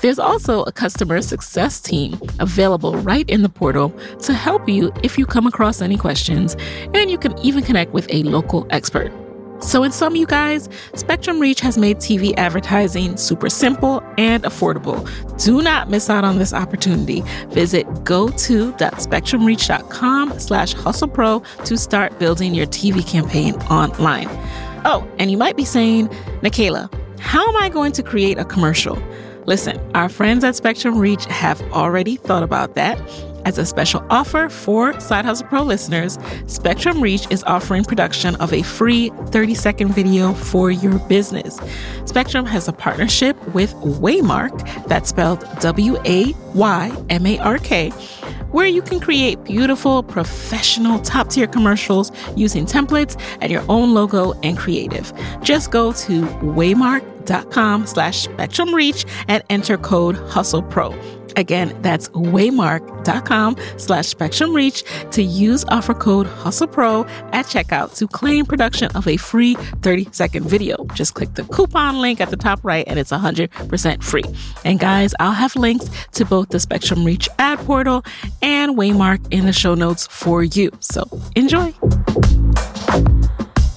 There's 0.00 0.18
also 0.18 0.62
a 0.64 0.72
customer 0.72 1.20
success 1.22 1.80
team 1.80 2.20
available 2.38 2.96
right 2.98 3.28
in 3.28 3.42
the 3.42 3.48
portal 3.48 3.90
to 4.20 4.32
help 4.32 4.68
you 4.68 4.92
if 5.02 5.18
you 5.18 5.26
come 5.26 5.46
across 5.46 5.82
any 5.82 5.96
questions, 5.96 6.56
and 6.94 7.10
you 7.10 7.18
can 7.18 7.36
even 7.38 7.64
connect 7.64 7.92
with 7.92 8.06
a 8.10 8.22
local 8.22 8.66
expert. 8.70 9.12
So, 9.60 9.82
in 9.82 9.90
sum, 9.92 10.16
you 10.16 10.26
guys, 10.26 10.68
Spectrum 10.94 11.40
Reach 11.40 11.60
has 11.60 11.76
made 11.76 11.98
TV 11.98 12.32
advertising 12.36 13.16
super 13.16 13.50
simple 13.50 14.02
and 14.16 14.44
affordable. 14.44 15.04
Do 15.42 15.60
not 15.62 15.90
miss 15.90 16.08
out 16.08 16.22
on 16.24 16.38
this 16.38 16.52
opportunity. 16.52 17.22
Visit 17.48 17.86
go 18.04 18.28
to.spectrumreach.com 18.28 20.38
slash 20.38 20.74
hustlepro 20.74 21.64
to 21.64 21.76
start 21.76 22.16
building 22.18 22.54
your 22.54 22.66
TV 22.66 23.06
campaign 23.06 23.54
online. 23.70 24.28
Oh, 24.84 25.06
and 25.18 25.30
you 25.30 25.36
might 25.36 25.56
be 25.56 25.64
saying, 25.64 26.08
Nicaila, 26.42 26.92
how 27.18 27.46
am 27.48 27.56
I 27.56 27.68
going 27.68 27.92
to 27.92 28.02
create 28.02 28.38
a 28.38 28.44
commercial? 28.44 28.96
Listen, 29.48 29.80
our 29.94 30.10
friends 30.10 30.44
at 30.44 30.56
Spectrum 30.56 30.98
Reach 30.98 31.24
have 31.24 31.62
already 31.72 32.16
thought 32.16 32.42
about 32.42 32.74
that 32.74 33.00
as 33.48 33.56
a 33.56 33.64
special 33.64 34.04
offer 34.10 34.50
for 34.50 35.00
Side 35.00 35.24
Hustle 35.24 35.46
Pro 35.46 35.62
listeners, 35.62 36.18
Spectrum 36.46 37.00
Reach 37.00 37.26
is 37.30 37.42
offering 37.44 37.82
production 37.82 38.36
of 38.36 38.52
a 38.52 38.62
free 38.62 39.08
30 39.28 39.54
second 39.54 39.94
video 39.94 40.34
for 40.34 40.70
your 40.70 40.98
business. 41.08 41.58
Spectrum 42.04 42.44
has 42.44 42.68
a 42.68 42.74
partnership 42.74 43.42
with 43.54 43.72
Waymark, 43.76 44.86
that's 44.86 45.08
spelled 45.08 45.46
W 45.60 45.96
A 46.04 46.34
Y 46.54 47.04
M 47.08 47.26
A 47.26 47.38
R 47.38 47.56
K, 47.56 47.88
where 48.50 48.66
you 48.66 48.82
can 48.82 49.00
create 49.00 49.42
beautiful, 49.44 50.02
professional, 50.02 50.98
top 51.00 51.30
tier 51.30 51.46
commercials 51.46 52.12
using 52.36 52.66
templates 52.66 53.18
and 53.40 53.50
your 53.50 53.64
own 53.70 53.94
logo 53.94 54.32
and 54.42 54.58
creative. 54.58 55.10
Just 55.42 55.70
go 55.70 55.92
to 55.92 56.26
waymark.com 57.28 57.86
slash 57.86 58.22
spectrum 58.22 58.74
reach 58.74 59.04
and 59.28 59.42
enter 59.50 59.76
code 59.76 60.16
hustle 60.28 60.62
pro 60.62 60.94
Again, 61.36 61.76
that's 61.82 62.08
waymark.com 62.10 63.56
slash 63.76 64.06
spectrum 64.06 64.54
reach 64.54 64.84
to 65.12 65.22
use 65.22 65.64
offer 65.68 65.94
code 65.94 66.26
HustlePro 66.26 67.08
at 67.32 67.46
checkout 67.46 67.96
to 67.98 68.08
claim 68.08 68.44
production 68.44 68.90
of 68.96 69.06
a 69.06 69.16
free 69.16 69.54
30 69.54 70.08
second 70.10 70.46
video. 70.48 70.84
Just 70.94 71.14
click 71.14 71.34
the 71.34 71.44
coupon 71.44 72.00
link 72.00 72.20
at 72.20 72.30
the 72.30 72.36
top 72.36 72.58
right 72.64 72.84
and 72.88 72.98
it's 72.98 73.12
100% 73.12 74.02
free. 74.02 74.24
And 74.64 74.80
guys, 74.80 75.14
I'll 75.20 75.32
have 75.32 75.54
links 75.54 75.88
to 76.12 76.24
both 76.24 76.48
the 76.48 76.58
Spectrum 76.58 77.04
Reach 77.04 77.28
ad 77.38 77.58
portal 77.60 78.04
and 78.42 78.76
Waymark 78.76 79.32
in 79.32 79.46
the 79.46 79.52
show 79.52 79.74
notes 79.74 80.08
for 80.08 80.42
you. 80.42 80.72
So 80.80 81.04
enjoy. 81.36 81.72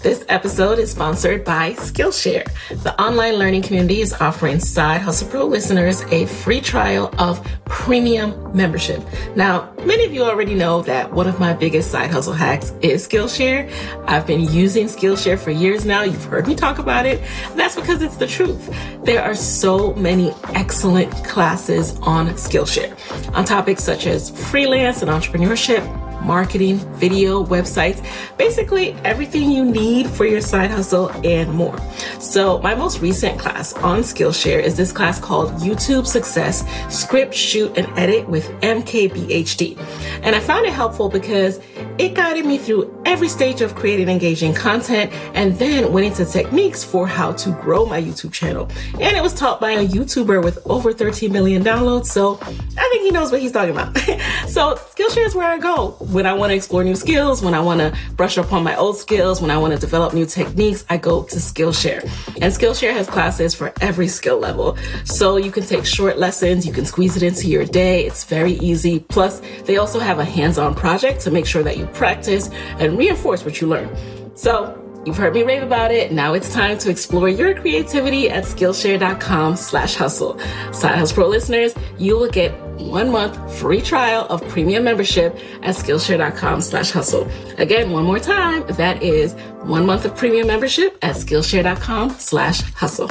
This 0.02 0.26
episode 0.30 0.80
is 0.80 0.90
sponsored 0.90 1.46
by 1.46 1.74
Skillshare. 1.74 2.50
The 2.82 3.00
online 3.00 3.36
learning 3.36 3.62
community 3.62 4.02
is 4.02 4.14
offering 4.14 4.60
Side 4.60 5.00
Hustle 5.00 5.30
Pro 5.30 5.46
listeners 5.46 6.02
a 6.10 6.26
free 6.26 6.60
trial 6.60 7.14
of 7.20 7.48
premium 7.66 8.52
membership. 8.58 9.00
Now, 9.36 9.72
many 9.86 10.04
of 10.04 10.12
you 10.12 10.24
already 10.24 10.56
know 10.56 10.82
that 10.82 11.14
one 11.14 11.28
of 11.28 11.40
my 11.40 11.54
biggest 11.54 11.92
side 11.92 12.10
hustle 12.10 12.34
hacks 12.34 12.74
is 12.82 13.08
Skillshare. 13.08 13.72
I've 14.08 14.26
been 14.26 14.42
using 14.52 14.88
Skillshare 14.88 15.38
for 15.38 15.52
years 15.52 15.86
now. 15.86 16.02
You've 16.02 16.26
heard 16.26 16.48
me 16.48 16.56
talk 16.56 16.80
about 16.80 17.06
it. 17.06 17.22
That's 17.54 17.76
because 17.76 18.02
it's 18.02 18.18
the 18.18 18.26
truth. 18.26 18.76
There 19.04 19.22
are 19.22 19.36
so 19.36 19.94
many 19.94 20.34
excellent 20.56 21.12
classes 21.24 21.96
on 22.02 22.30
Skillshare 22.30 22.98
on 23.36 23.46
topics 23.46 23.84
such 23.84 24.08
as 24.08 24.32
freelance 24.50 25.04
and 25.04 25.12
entrepreneurship 25.12 26.01
marketing, 26.22 26.78
video, 26.96 27.44
websites, 27.46 28.06
basically 28.38 28.94
everything 29.04 29.52
you 29.52 29.66
need 29.66 30.08
for 30.08 30.26
your 30.26 30.42
side 30.42 30.72
hustle 30.72 31.10
and 31.26 31.52
more. 31.52 31.78
So, 32.20 32.60
my 32.60 32.76
most 32.76 33.02
recent 33.02 33.40
class 33.40 33.74
on 33.74 34.00
Skillshare 34.00 34.62
is 34.62 34.78
this 34.78 34.92
class 34.92 35.20
called 35.20 35.52
YouTube 35.62 36.06
Success 36.06 36.64
Script, 36.90 37.34
Shoot, 37.34 37.78
and 37.78 37.88
Edit 37.98 38.28
with 38.28 38.50
MKBHD. 38.62 39.78
And 40.24 40.36
I 40.36 40.40
found 40.40 40.66
it 40.66 40.74
helpful 40.74 41.10
because 41.10 41.60
it 41.98 42.14
guided 42.14 42.46
me 42.46 42.58
through 42.58 43.02
every 43.06 43.28
stage 43.28 43.62
of 43.62 43.76
creating 43.76 44.10
engaging 44.10 44.54
content 44.54 45.12
and 45.34 45.58
then 45.58 45.92
went 45.92 46.08
into 46.08 46.26
techniques 46.26 46.84
for 46.84 47.08
how 47.08 47.32
to 47.34 47.52
grow 47.62 47.86
my 47.86 48.02
YouTube 48.02 48.32
channel. 48.32 48.70
And 49.00 49.18
it 49.18 49.22
was 49.22 49.34
taught 49.34 49.60
by 49.60 49.72
a 49.72 49.88
YouTuber 49.88 50.44
with 50.44 50.60
over 50.66 50.94
13 50.94 51.32
million 51.32 51.64
downloads, 51.64 52.06
so 52.06 52.40
I 52.42 52.90
think 52.92 53.04
he 53.04 53.12
knows 53.12 53.32
what 53.32 53.42
he's 53.42 53.52
talking 53.52 53.72
about. 53.72 53.98
so, 54.48 54.76
Skillshare 54.76 55.26
is 55.26 55.36
where 55.36 55.48
I 55.48 55.58
go 55.58 55.98
when 56.12 56.26
I 56.26 56.34
want 56.34 56.52
to 56.52 56.56
explore 56.56 56.84
new 56.84 56.96
skills, 56.96 57.42
when 57.42 57.54
I 57.54 57.62
want 57.62 57.80
to 57.80 57.98
brush 58.16 58.38
up 58.38 58.52
on 58.52 58.64
my 58.64 58.76
old 58.76 58.98
skills, 58.98 59.42
when 59.42 59.50
I 59.50 59.58
want 59.58 59.74
to 59.74 59.80
develop 59.80 60.14
new 60.14 60.26
techniques, 60.26 60.86
I 60.90 60.98
go 60.98 61.24
to 61.24 61.36
Skillshare. 61.38 62.04
And 62.42 62.54
Skillshare 62.54 62.94
has 62.94 63.08
classes 63.08 63.56
for 63.56 63.74
every 63.80 64.08
skill 64.08 64.38
level. 64.38 64.78
So 65.06 65.38
you 65.38 65.52
can 65.52 65.64
take 65.64 65.86
short 65.86 66.18
lessons, 66.18 66.68
you 66.68 66.74
can 66.74 66.86
squeeze 66.86 67.16
it 67.16 67.24
into 67.24 67.48
your 67.48 67.66
day. 67.66 68.06
It's 68.06 68.26
very 68.26 68.54
easy. 68.54 69.00
Plus, 69.00 69.42
they 69.66 69.78
also 69.78 70.00
have 70.00 70.20
a 70.20 70.26
hands-on 70.26 70.76
project 70.76 71.22
to 71.22 71.32
make 71.32 71.46
sure 71.46 71.64
that 71.64 71.78
you 71.78 71.86
practice 71.88 72.50
and 72.80 72.98
reinforce 72.98 73.46
what 73.46 73.62
you 73.62 73.68
learn. 73.68 73.90
So 74.36 74.78
You've 75.04 75.18
heard 75.18 75.34
me 75.34 75.42
rave 75.42 75.64
about 75.64 75.92
it. 75.92 76.12
Now 76.12 76.36
it's 76.36 76.54
time 76.54 76.78
to 76.78 76.92
explore 76.92 77.28
your 77.28 77.60
creativity 77.60 78.30
at 78.30 78.44
Skillshare.com 78.44 79.56
slash 79.56 79.96
hustle. 79.96 80.38
Side 80.72 81.00
Hustle 81.00 81.16
Pro 81.16 81.28
listeners, 81.28 81.74
you 81.98 82.20
will 82.20 82.30
get 82.30 82.52
one 82.80 83.12
month 83.12 83.58
free 83.58 83.82
trial 83.82 84.26
of 84.30 84.48
premium 84.50 84.84
membership 84.84 85.38
at 85.62 85.76
Skillshare.com 85.76 86.62
slash 86.62 86.92
hustle. 86.92 87.30
Again, 87.58 87.92
one 87.92 88.04
more 88.04 88.20
time, 88.20 88.66
that 88.78 89.02
is 89.02 89.34
one 89.64 89.86
month 89.86 90.06
of 90.06 90.16
premium 90.16 90.48
membership 90.48 90.98
at 91.02 91.16
Skillshare.com 91.16 92.12
slash 92.12 92.62
hustle. 92.74 93.10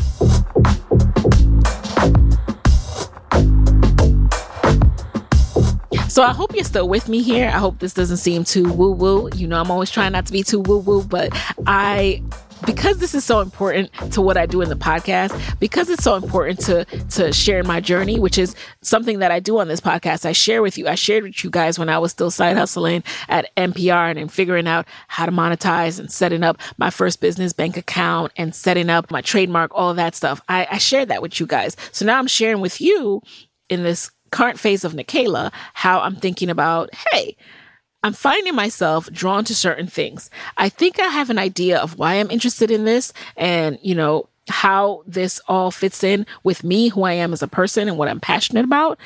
So 6.11 6.25
I 6.25 6.33
hope 6.33 6.55
you're 6.55 6.65
still 6.65 6.89
with 6.89 7.09
me 7.09 7.23
here. 7.23 7.47
I 7.49 7.59
hope 7.59 7.79
this 7.79 7.95
doesn't 7.95 8.17
seem 8.17 8.43
too 8.43 8.73
woo 8.73 8.91
woo. 8.91 9.31
You 9.35 9.47
know, 9.47 9.61
I'm 9.61 9.71
always 9.71 9.91
trying 9.91 10.13
not 10.13 10.27
to 10.27 10.33
be 10.33 10.43
too 10.43 10.61
woo 10.61 10.79
woo, 10.79 11.05
but 11.05 11.31
I 11.67 12.21
because 12.67 12.99
this 12.99 13.15
is 13.15 13.25
so 13.25 13.41
important 13.41 13.93
to 14.13 14.21
what 14.21 14.37
I 14.37 14.47
do 14.47 14.61
in 14.63 14.69
the 14.69 14.77
podcast, 14.77 15.59
because 15.61 15.89
it's 15.89 16.03
so 16.03 16.17
important 16.17 16.61
to 16.61 16.85
to 16.85 17.33
share 17.33 17.63
my 17.63 17.81
journey, 17.81 18.19
which 18.19 18.39
is 18.39 18.55
something 18.83 19.19
that 19.21 19.31
I 19.31 19.41
do 19.41 19.59
on 19.59 19.69
this 19.69 19.81
podcast. 19.81 20.25
I 20.27 20.33
share 20.33 20.63
with 20.63 20.79
you. 20.79 20.89
I 20.89 20.95
shared 20.95 21.25
with 21.25 21.43
you 21.45 21.51
guys 21.51 21.79
when 21.79 21.89
I 21.89 21.99
was 21.99 22.13
still 22.13 22.31
side 22.31 22.57
hustling 22.57 23.03
at 23.29 23.55
NPR 23.57 24.11
and, 24.11 24.19
and 24.19 24.33
figuring 24.33 24.67
out 24.67 24.87
how 25.09 25.27
to 25.27 25.33
monetize 25.33 25.99
and 25.99 26.11
setting 26.11 26.43
up 26.43 26.59
my 26.79 26.91
first 26.91 27.21
business 27.21 27.53
bank 27.53 27.77
account 27.77 28.33
and 28.37 28.55
setting 28.55 28.91
up 28.91 29.11
my 29.11 29.21
trademark, 29.21 29.71
all 29.75 29.95
that 29.95 30.15
stuff. 30.15 30.41
I, 30.49 30.67
I 30.71 30.79
shared 30.79 31.09
that 31.09 31.23
with 31.23 31.41
you 31.41 31.47
guys. 31.47 31.77
So 31.93 32.05
now 32.05 32.19
I'm 32.19 32.27
sharing 32.27 32.61
with 32.61 32.81
you 32.81 33.23
in 33.69 33.83
this 33.83 34.11
current 34.31 34.59
phase 34.59 34.85
of 34.85 34.93
Nicaila, 34.93 35.53
how 35.75 36.01
I'm 36.01 36.17
thinking 36.17 36.51
about, 36.51 36.91
hey, 37.13 37.37
I'm 38.03 38.13
finding 38.13 38.55
myself 38.55 39.11
drawn 39.13 39.45
to 39.45 39.55
certain 39.55 39.87
things. 39.87 40.31
I 40.57 40.69
think 40.69 40.99
I 40.99 41.09
have 41.09 41.31
an 41.31 41.39
idea 41.39 41.79
of 41.79 41.99
why 41.99 42.15
I'm 42.15 42.31
interested 42.31 42.71
in 42.71 42.85
this 42.85 43.13
and, 43.37 43.79
you 43.83 43.95
know, 43.95 44.29
how 44.49 45.03
this 45.07 45.41
all 45.49 45.71
fits 45.71 46.03
in 46.03 46.27
with 46.43 46.65
me, 46.65 46.89
who 46.89 47.03
I 47.03 47.13
am 47.13 47.33
as 47.33 47.43
a 47.43 47.49
person 47.49 47.89
and 47.89 47.99
what 47.99 48.09
I'm 48.09 48.21
passionate 48.21 48.65
about. 48.65 48.99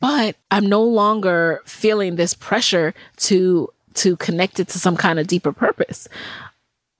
But 0.00 0.36
I'm 0.50 0.66
no 0.66 0.82
longer 0.82 1.62
feeling 1.64 2.16
this 2.16 2.34
pressure 2.34 2.94
to 3.16 3.72
to 3.94 4.14
connect 4.16 4.60
it 4.60 4.68
to 4.68 4.78
some 4.78 4.96
kind 4.96 5.18
of 5.18 5.26
deeper 5.26 5.52
purpose. 5.52 6.06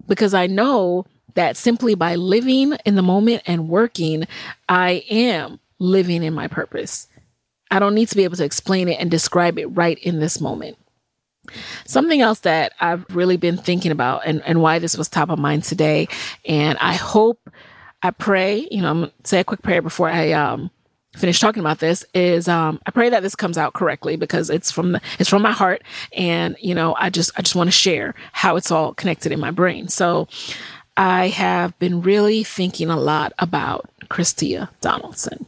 Because 0.08 0.32
I 0.32 0.46
know 0.46 1.04
that 1.34 1.58
simply 1.58 1.94
by 1.94 2.14
living 2.14 2.74
in 2.86 2.94
the 2.94 3.02
moment 3.02 3.42
and 3.46 3.68
working, 3.68 4.26
I 4.68 5.04
am 5.10 5.60
living 5.78 6.22
in 6.22 6.32
my 6.32 6.48
purpose. 6.48 7.06
I 7.70 7.78
don't 7.78 7.94
need 7.94 8.08
to 8.08 8.16
be 8.16 8.24
able 8.24 8.36
to 8.36 8.44
explain 8.44 8.88
it 8.88 8.98
and 8.98 9.10
describe 9.10 9.58
it 9.58 9.66
right 9.66 9.98
in 9.98 10.20
this 10.20 10.40
moment. 10.40 10.78
Something 11.84 12.20
else 12.20 12.40
that 12.40 12.72
I've 12.80 13.04
really 13.14 13.36
been 13.36 13.56
thinking 13.56 13.92
about 13.92 14.22
and, 14.26 14.42
and 14.44 14.60
why 14.60 14.78
this 14.78 14.96
was 14.96 15.08
top 15.08 15.30
of 15.30 15.38
mind 15.38 15.64
today, 15.64 16.08
and 16.44 16.78
I 16.78 16.94
hope, 16.94 17.50
I 18.02 18.10
pray, 18.10 18.68
you 18.70 18.82
know, 18.82 18.90
I'm 18.90 19.00
gonna 19.00 19.12
say 19.24 19.40
a 19.40 19.44
quick 19.44 19.62
prayer 19.62 19.82
before 19.82 20.08
I 20.08 20.32
um 20.32 20.70
finish 21.16 21.40
talking 21.40 21.60
about 21.60 21.78
this 21.78 22.04
is 22.14 22.46
um 22.46 22.78
I 22.86 22.90
pray 22.90 23.08
that 23.08 23.22
this 23.22 23.34
comes 23.34 23.56
out 23.56 23.72
correctly 23.72 24.16
because 24.16 24.50
it's 24.50 24.70
from 24.70 24.92
the 24.92 25.00
it's 25.18 25.30
from 25.30 25.42
my 25.42 25.52
heart 25.52 25.82
and 26.12 26.56
you 26.60 26.74
know 26.74 26.94
I 26.98 27.08
just 27.08 27.30
I 27.38 27.42
just 27.42 27.56
want 27.56 27.68
to 27.68 27.72
share 27.72 28.14
how 28.32 28.56
it's 28.56 28.70
all 28.70 28.92
connected 28.94 29.32
in 29.32 29.40
my 29.40 29.50
brain. 29.50 29.88
So 29.88 30.28
I 30.96 31.28
have 31.28 31.78
been 31.78 32.02
really 32.02 32.42
thinking 32.44 32.90
a 32.90 32.98
lot 32.98 33.32
about 33.38 33.90
Chris-Tia 34.08 34.70
Donaldson. 34.80 35.46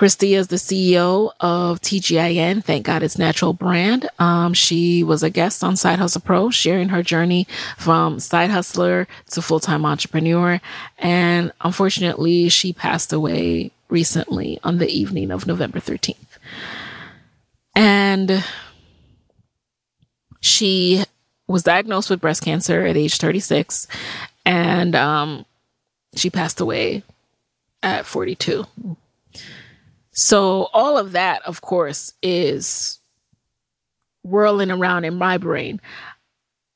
Chris-Tia 0.00 0.38
is 0.38 0.48
the 0.48 0.56
CEO 0.56 1.30
of 1.40 1.78
TGIN. 1.82 2.64
Thank 2.64 2.86
God 2.86 3.02
it's 3.02 3.18
natural 3.18 3.52
brand. 3.52 4.08
Um, 4.18 4.54
she 4.54 5.02
was 5.02 5.22
a 5.22 5.28
guest 5.28 5.62
on 5.62 5.76
Side 5.76 5.98
Hustle 5.98 6.22
Pro, 6.22 6.48
sharing 6.48 6.88
her 6.88 7.02
journey 7.02 7.46
from 7.76 8.18
side 8.18 8.48
hustler 8.48 9.06
to 9.32 9.42
full 9.42 9.60
time 9.60 9.84
entrepreneur. 9.84 10.58
And 10.96 11.52
unfortunately, 11.60 12.48
she 12.48 12.72
passed 12.72 13.12
away 13.12 13.72
recently 13.90 14.58
on 14.64 14.78
the 14.78 14.88
evening 14.88 15.30
of 15.30 15.46
November 15.46 15.80
13th. 15.80 16.16
And 17.76 18.42
she 20.40 21.04
was 21.46 21.62
diagnosed 21.62 22.08
with 22.08 22.22
breast 22.22 22.42
cancer 22.42 22.86
at 22.86 22.96
age 22.96 23.18
36 23.18 23.86
and 24.46 24.96
um, 24.96 25.44
she 26.16 26.30
passed 26.30 26.58
away 26.58 27.02
at 27.82 28.06
42. 28.06 28.64
So 30.12 30.68
all 30.72 30.98
of 30.98 31.12
that, 31.12 31.42
of 31.42 31.60
course, 31.60 32.12
is 32.22 32.98
whirling 34.22 34.70
around 34.70 35.04
in 35.04 35.14
my 35.14 35.38
brain. 35.38 35.80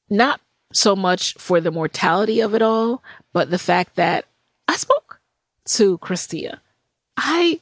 Not 0.09 0.40
so 0.73 0.94
much 0.97 1.35
for 1.35 1.61
the 1.61 1.70
mortality 1.70 2.40
of 2.40 2.55
it 2.55 2.62
all, 2.62 3.03
but 3.33 3.51
the 3.51 3.59
fact 3.59 3.97
that 3.97 4.25
I 4.68 4.77
spoke 4.77 5.20
to 5.66 5.99
Chris-Tia. 5.99 6.61
I 7.16 7.61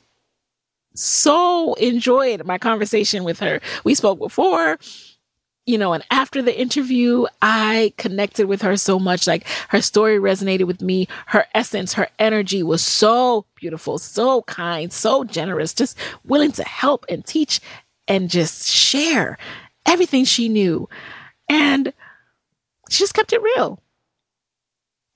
so 0.95 1.75
enjoyed 1.75 2.45
my 2.45 2.59
conversation 2.59 3.25
with 3.25 3.41
her. 3.41 3.61
We 3.85 3.95
spoke 3.95 4.19
before 4.19 4.79
you 5.64 5.79
know, 5.79 5.92
and 5.92 6.05
after 6.11 6.42
the 6.42 6.59
interview, 6.59 7.27
I 7.40 7.92
connected 7.96 8.46
with 8.46 8.62
her 8.62 8.77
so 8.77 8.98
much. 8.98 9.27
Like 9.27 9.46
her 9.68 9.81
story 9.81 10.18
resonated 10.18 10.66
with 10.66 10.83
me. 10.83 11.07
Her 11.27 11.46
essence, 11.55 11.92
her 11.92 12.09
energy 12.18 12.62
was 12.62 12.85
so 12.85 13.46
beautiful, 13.55 13.98
so 13.98 14.42
kind, 14.42 14.92
so 14.92 15.22
generous, 15.25 15.72
just 15.72 15.96
willing 16.25 16.53
to 16.53 16.64
help 16.64 17.07
and 17.09 17.25
teach 17.25 17.61
and 18.09 18.29
just 18.29 18.68
share 18.68 19.38
everything 19.87 20.25
she 20.25 20.48
knew. 20.48 20.88
And 21.48 21.92
she 22.90 22.98
just 22.98 23.14
kept 23.14 23.33
it 23.33 23.42
real. 23.42 23.81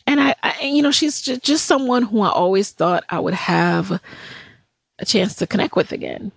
And 0.07 0.21
I, 0.21 0.37
I 0.45 0.61
you 0.63 0.83
know, 0.83 0.93
she's 0.93 1.21
just, 1.21 1.43
just 1.43 1.67
someone 1.67 2.05
who 2.05 2.21
I 2.21 2.29
always 2.29 2.71
thought 2.71 3.05
I 3.11 3.19
would 3.19 3.35
have 3.35 4.01
a 5.01 5.05
chance 5.05 5.35
to 5.37 5.47
connect 5.49 5.75
with 5.75 5.91
again. 5.91 6.31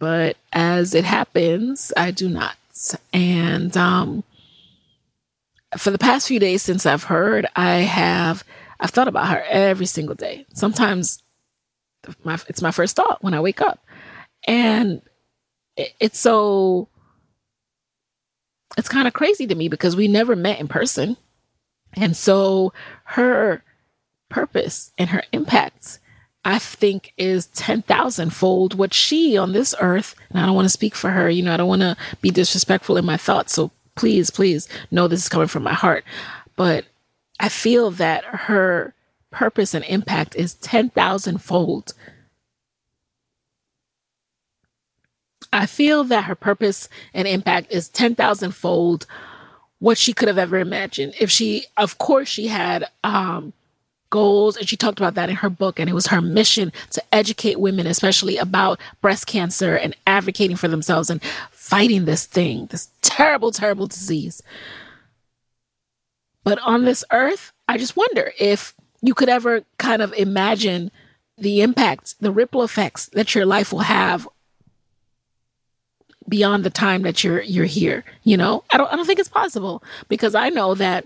But 0.00 0.36
as 0.52 0.92
it 0.92 1.04
happens, 1.04 1.92
I 1.96 2.10
do 2.10 2.28
not. 2.28 2.56
And 3.12 3.76
um, 3.76 4.24
for 5.76 5.90
the 5.90 5.98
past 5.98 6.28
few 6.28 6.38
days 6.38 6.62
since 6.62 6.86
I've 6.86 7.04
heard, 7.04 7.46
I 7.54 7.76
have 7.76 8.44
I've 8.80 8.90
thought 8.90 9.08
about 9.08 9.28
her 9.28 9.44
every 9.48 9.86
single 9.86 10.14
day. 10.14 10.46
Sometimes 10.54 11.22
my, 12.24 12.38
it's 12.48 12.62
my 12.62 12.72
first 12.72 12.96
thought 12.96 13.22
when 13.22 13.34
I 13.34 13.40
wake 13.40 13.60
up, 13.60 13.84
and 14.46 15.02
it, 15.76 15.92
it's 16.00 16.18
so 16.18 16.88
it's 18.76 18.88
kind 18.88 19.06
of 19.06 19.14
crazy 19.14 19.46
to 19.46 19.54
me 19.54 19.68
because 19.68 19.94
we 19.94 20.08
never 20.08 20.34
met 20.34 20.58
in 20.58 20.68
person, 20.68 21.16
and 21.94 22.16
so 22.16 22.72
her 23.04 23.62
purpose 24.28 24.92
and 24.98 25.10
her 25.10 25.22
impact 25.32 26.00
I 26.44 26.58
think 26.58 27.12
is 27.16 27.46
10,000 27.48 28.30
fold 28.30 28.74
what 28.74 28.92
she 28.92 29.36
on 29.36 29.52
this 29.52 29.74
earth, 29.80 30.16
and 30.30 30.40
I 30.40 30.46
don't 30.46 30.56
want 30.56 30.64
to 30.64 30.70
speak 30.70 30.94
for 30.94 31.10
her, 31.10 31.30
you 31.30 31.42
know, 31.42 31.54
I 31.54 31.56
don't 31.56 31.68
want 31.68 31.82
to 31.82 31.96
be 32.20 32.30
disrespectful 32.30 32.96
in 32.96 33.04
my 33.04 33.16
thoughts. 33.16 33.52
So 33.52 33.70
please, 33.94 34.30
please 34.30 34.68
know 34.90 35.06
this 35.06 35.22
is 35.22 35.28
coming 35.28 35.46
from 35.46 35.62
my 35.62 35.72
heart. 35.72 36.04
But 36.56 36.84
I 37.38 37.48
feel 37.48 37.90
that 37.92 38.24
her 38.24 38.94
purpose 39.30 39.74
and 39.74 39.84
impact 39.84 40.34
is 40.34 40.54
10,000 40.54 41.38
fold. 41.38 41.94
I 45.52 45.66
feel 45.66 46.02
that 46.04 46.24
her 46.24 46.34
purpose 46.34 46.88
and 47.14 47.28
impact 47.28 47.72
is 47.72 47.88
10,000 47.88 48.52
fold 48.52 49.06
what 49.78 49.98
she 49.98 50.12
could 50.12 50.28
have 50.28 50.38
ever 50.38 50.58
imagined. 50.58 51.14
If 51.20 51.30
she, 51.30 51.66
of 51.76 51.98
course, 51.98 52.28
she 52.28 52.48
had, 52.48 52.86
um, 53.04 53.52
goals. 54.12 54.56
And 54.56 54.68
she 54.68 54.76
talked 54.76 55.00
about 55.00 55.14
that 55.14 55.30
in 55.30 55.36
her 55.36 55.50
book. 55.50 55.80
And 55.80 55.90
it 55.90 55.94
was 55.94 56.06
her 56.06 56.20
mission 56.20 56.70
to 56.90 57.02
educate 57.12 57.58
women, 57.58 57.88
especially 57.88 58.36
about 58.36 58.78
breast 59.00 59.26
cancer 59.26 59.74
and 59.74 59.96
advocating 60.06 60.56
for 60.56 60.68
themselves 60.68 61.10
and 61.10 61.20
fighting 61.50 62.04
this 62.04 62.26
thing, 62.26 62.66
this 62.66 62.90
terrible, 63.00 63.50
terrible 63.50 63.88
disease. 63.88 64.42
But 66.44 66.60
on 66.60 66.84
this 66.84 67.04
earth, 67.10 67.52
I 67.66 67.78
just 67.78 67.96
wonder 67.96 68.32
if 68.38 68.74
you 69.00 69.14
could 69.14 69.28
ever 69.28 69.64
kind 69.78 70.02
of 70.02 70.12
imagine 70.12 70.92
the 71.38 71.62
impact, 71.62 72.14
the 72.20 72.30
ripple 72.30 72.62
effects 72.62 73.06
that 73.14 73.34
your 73.34 73.46
life 73.46 73.72
will 73.72 73.80
have 73.80 74.28
beyond 76.28 76.64
the 76.64 76.70
time 76.70 77.02
that 77.02 77.24
you're 77.24 77.42
you're 77.42 77.64
here 77.64 78.04
you 78.22 78.36
know 78.36 78.62
i 78.72 78.76
don't 78.76 78.90
i 78.92 78.96
don't 78.96 79.06
think 79.06 79.18
it's 79.18 79.28
possible 79.28 79.82
because 80.08 80.36
i 80.36 80.48
know 80.50 80.72
that 80.72 81.04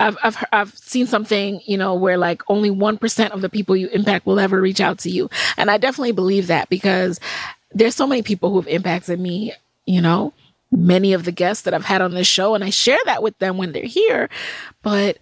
I've 0.00 0.16
I've 0.22 0.44
I've 0.52 0.76
seen 0.76 1.06
something, 1.06 1.60
you 1.64 1.76
know, 1.76 1.94
where 1.94 2.16
like 2.16 2.42
only 2.48 2.70
1% 2.70 3.30
of 3.30 3.40
the 3.40 3.48
people 3.48 3.76
you 3.76 3.88
impact 3.88 4.26
will 4.26 4.38
ever 4.38 4.60
reach 4.60 4.80
out 4.80 4.98
to 5.00 5.10
you. 5.10 5.28
And 5.56 5.70
I 5.70 5.78
definitely 5.78 6.12
believe 6.12 6.46
that 6.46 6.68
because 6.68 7.18
there's 7.72 7.96
so 7.96 8.06
many 8.06 8.22
people 8.22 8.52
who've 8.52 8.68
impacted 8.68 9.18
me, 9.18 9.52
you 9.86 10.00
know, 10.00 10.32
many 10.70 11.12
of 11.12 11.24
the 11.24 11.32
guests 11.32 11.62
that 11.64 11.74
I've 11.74 11.84
had 11.84 12.02
on 12.02 12.14
this 12.14 12.26
show 12.26 12.54
and 12.54 12.62
I 12.62 12.70
share 12.70 12.98
that 13.06 13.22
with 13.22 13.38
them 13.38 13.56
when 13.56 13.72
they're 13.72 13.84
here, 13.84 14.28
but 14.82 15.18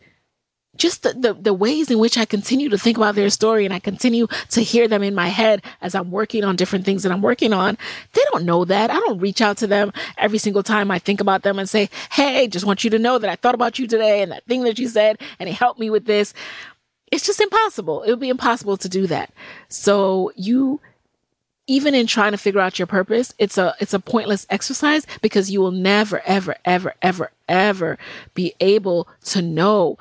just 0.76 1.02
the, 1.02 1.12
the, 1.12 1.34
the, 1.34 1.54
ways 1.54 1.90
in 1.90 1.98
which 1.98 2.18
I 2.18 2.24
continue 2.24 2.68
to 2.68 2.78
think 2.78 2.96
about 2.96 3.14
their 3.14 3.30
story 3.30 3.64
and 3.64 3.72
I 3.72 3.78
continue 3.78 4.26
to 4.50 4.60
hear 4.60 4.88
them 4.88 5.02
in 5.02 5.14
my 5.14 5.28
head 5.28 5.62
as 5.80 5.94
I'm 5.94 6.10
working 6.10 6.44
on 6.44 6.56
different 6.56 6.84
things 6.84 7.02
that 7.02 7.12
I'm 7.12 7.22
working 7.22 7.52
on. 7.52 7.78
They 8.12 8.22
don't 8.32 8.44
know 8.44 8.64
that. 8.64 8.90
I 8.90 9.00
don't 9.00 9.18
reach 9.18 9.40
out 9.40 9.56
to 9.58 9.66
them 9.66 9.92
every 10.18 10.38
single 10.38 10.62
time 10.62 10.90
I 10.90 10.98
think 10.98 11.20
about 11.20 11.42
them 11.42 11.58
and 11.58 11.68
say, 11.68 11.88
Hey, 12.10 12.48
just 12.48 12.66
want 12.66 12.84
you 12.84 12.90
to 12.90 12.98
know 12.98 13.18
that 13.18 13.30
I 13.30 13.36
thought 13.36 13.54
about 13.54 13.78
you 13.78 13.86
today 13.86 14.22
and 14.22 14.32
that 14.32 14.44
thing 14.44 14.64
that 14.64 14.78
you 14.78 14.88
said 14.88 15.20
and 15.38 15.48
it 15.48 15.54
helped 15.54 15.80
me 15.80 15.90
with 15.90 16.04
this. 16.04 16.34
It's 17.12 17.26
just 17.26 17.40
impossible. 17.40 18.02
It 18.02 18.10
would 18.10 18.20
be 18.20 18.28
impossible 18.28 18.76
to 18.78 18.88
do 18.88 19.06
that. 19.06 19.32
So 19.68 20.32
you, 20.34 20.80
even 21.66 21.94
in 21.94 22.06
trying 22.06 22.32
to 22.32 22.38
figure 22.38 22.60
out 22.60 22.78
your 22.78 22.86
purpose, 22.86 23.32
it's 23.38 23.58
a, 23.58 23.74
it's 23.80 23.94
a 23.94 24.00
pointless 24.00 24.46
exercise 24.50 25.06
because 25.22 25.50
you 25.50 25.60
will 25.60 25.70
never, 25.70 26.20
ever, 26.26 26.56
ever, 26.64 26.94
ever, 27.02 27.30
ever 27.48 27.98
be 28.34 28.54
able 28.60 29.08
to 29.24 29.40
know 29.40 29.98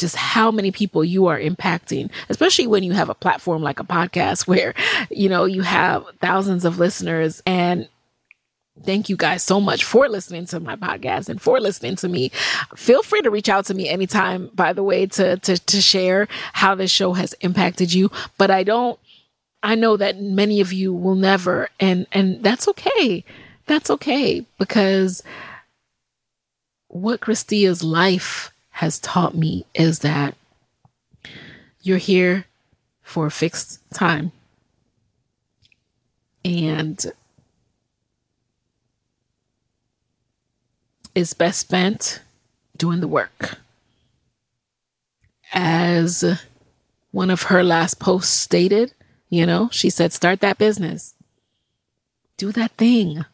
just 0.00 0.16
how 0.16 0.50
many 0.50 0.72
people 0.72 1.04
you 1.04 1.26
are 1.26 1.38
impacting, 1.38 2.10
especially 2.28 2.66
when 2.66 2.82
you 2.82 2.92
have 2.92 3.08
a 3.08 3.14
platform 3.14 3.62
like 3.62 3.78
a 3.78 3.84
podcast 3.84 4.46
where, 4.48 4.74
you 5.10 5.28
know, 5.28 5.44
you 5.44 5.62
have 5.62 6.04
thousands 6.20 6.64
of 6.64 6.78
listeners 6.78 7.42
and 7.46 7.88
Thank 8.82 9.10
you 9.10 9.16
guys 9.16 9.42
so 9.42 9.60
much 9.60 9.84
for 9.84 10.08
listening 10.08 10.46
to 10.46 10.60
my 10.60 10.74
podcast 10.74 11.28
and 11.28 11.42
for 11.42 11.60
listening 11.60 11.96
to 11.96 12.08
me. 12.08 12.30
Feel 12.76 13.02
free 13.02 13.20
to 13.20 13.30
reach 13.30 13.50
out 13.50 13.66
to 13.66 13.74
me 13.74 13.88
anytime, 13.88 14.50
by 14.54 14.72
the 14.72 14.82
way, 14.82 15.04
to, 15.06 15.36
to, 15.38 15.58
to 15.58 15.82
share 15.82 16.28
how 16.54 16.74
this 16.74 16.90
show 16.90 17.12
has 17.12 17.34
impacted 17.40 17.92
you. 17.92 18.10
But 18.38 18.50
I 18.50 18.62
don't, 18.62 18.98
I 19.62 19.74
know 19.74 19.98
that 19.98 20.20
many 20.20 20.62
of 20.62 20.72
you 20.72 20.94
will 20.94 21.16
never, 21.16 21.68
and, 21.78 22.06
and 22.12 22.42
that's 22.42 22.68
okay. 22.68 23.22
That's 23.66 23.90
okay 23.90 24.46
because 24.58 25.22
what 26.88 27.20
Chris-Tia's 27.20 27.84
life 27.84 28.50
has 28.80 28.98
taught 28.98 29.34
me 29.34 29.66
is 29.74 29.98
that 29.98 30.34
you're 31.82 31.98
here 31.98 32.46
for 33.02 33.26
a 33.26 33.30
fixed 33.30 33.78
time. 33.92 34.32
And 36.46 37.04
is 41.14 41.34
best 41.34 41.60
spent 41.60 42.22
doing 42.74 43.00
the 43.00 43.08
work. 43.08 43.58
As 45.52 46.24
one 47.10 47.28
of 47.28 47.42
her 47.42 47.62
last 47.62 48.00
posts 48.00 48.34
stated, 48.34 48.94
you 49.28 49.44
know, 49.44 49.68
she 49.70 49.90
said, 49.90 50.14
start 50.14 50.40
that 50.40 50.56
business, 50.56 51.12
do 52.38 52.50
that 52.52 52.70
thing. 52.78 53.26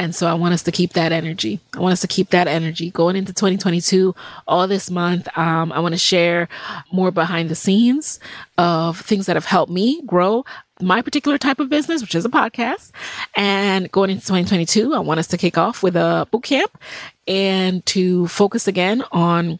And 0.00 0.14
so 0.14 0.26
I 0.26 0.32
want 0.32 0.54
us 0.54 0.62
to 0.62 0.72
keep 0.72 0.94
that 0.94 1.12
energy. 1.12 1.60
I 1.76 1.80
want 1.80 1.92
us 1.92 2.00
to 2.00 2.06
keep 2.06 2.30
that 2.30 2.48
energy 2.48 2.90
going 2.90 3.16
into 3.16 3.34
2022. 3.34 4.14
All 4.48 4.66
this 4.66 4.90
month, 4.90 5.28
um, 5.36 5.70
I 5.72 5.80
want 5.80 5.92
to 5.92 5.98
share 5.98 6.48
more 6.90 7.10
behind 7.10 7.50
the 7.50 7.54
scenes 7.54 8.18
of 8.56 8.98
things 8.98 9.26
that 9.26 9.36
have 9.36 9.44
helped 9.44 9.70
me 9.70 10.00
grow 10.06 10.46
my 10.80 11.02
particular 11.02 11.36
type 11.36 11.60
of 11.60 11.68
business, 11.68 12.00
which 12.00 12.14
is 12.14 12.24
a 12.24 12.30
podcast. 12.30 12.92
And 13.36 13.92
going 13.92 14.08
into 14.08 14.22
2022, 14.22 14.94
I 14.94 15.00
want 15.00 15.20
us 15.20 15.26
to 15.26 15.36
kick 15.36 15.58
off 15.58 15.82
with 15.82 15.96
a 15.96 16.26
boot 16.30 16.44
camp 16.44 16.78
and 17.28 17.84
to 17.84 18.26
focus 18.28 18.66
again 18.66 19.04
on 19.12 19.58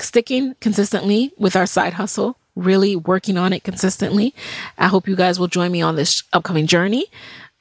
sticking 0.00 0.56
consistently 0.60 1.32
with 1.38 1.54
our 1.54 1.66
side 1.66 1.92
hustle, 1.92 2.36
really 2.56 2.96
working 2.96 3.38
on 3.38 3.52
it 3.52 3.62
consistently. 3.62 4.34
I 4.78 4.88
hope 4.88 5.06
you 5.06 5.14
guys 5.14 5.38
will 5.38 5.46
join 5.46 5.70
me 5.70 5.80
on 5.80 5.94
this 5.94 6.24
upcoming 6.32 6.66
journey. 6.66 7.06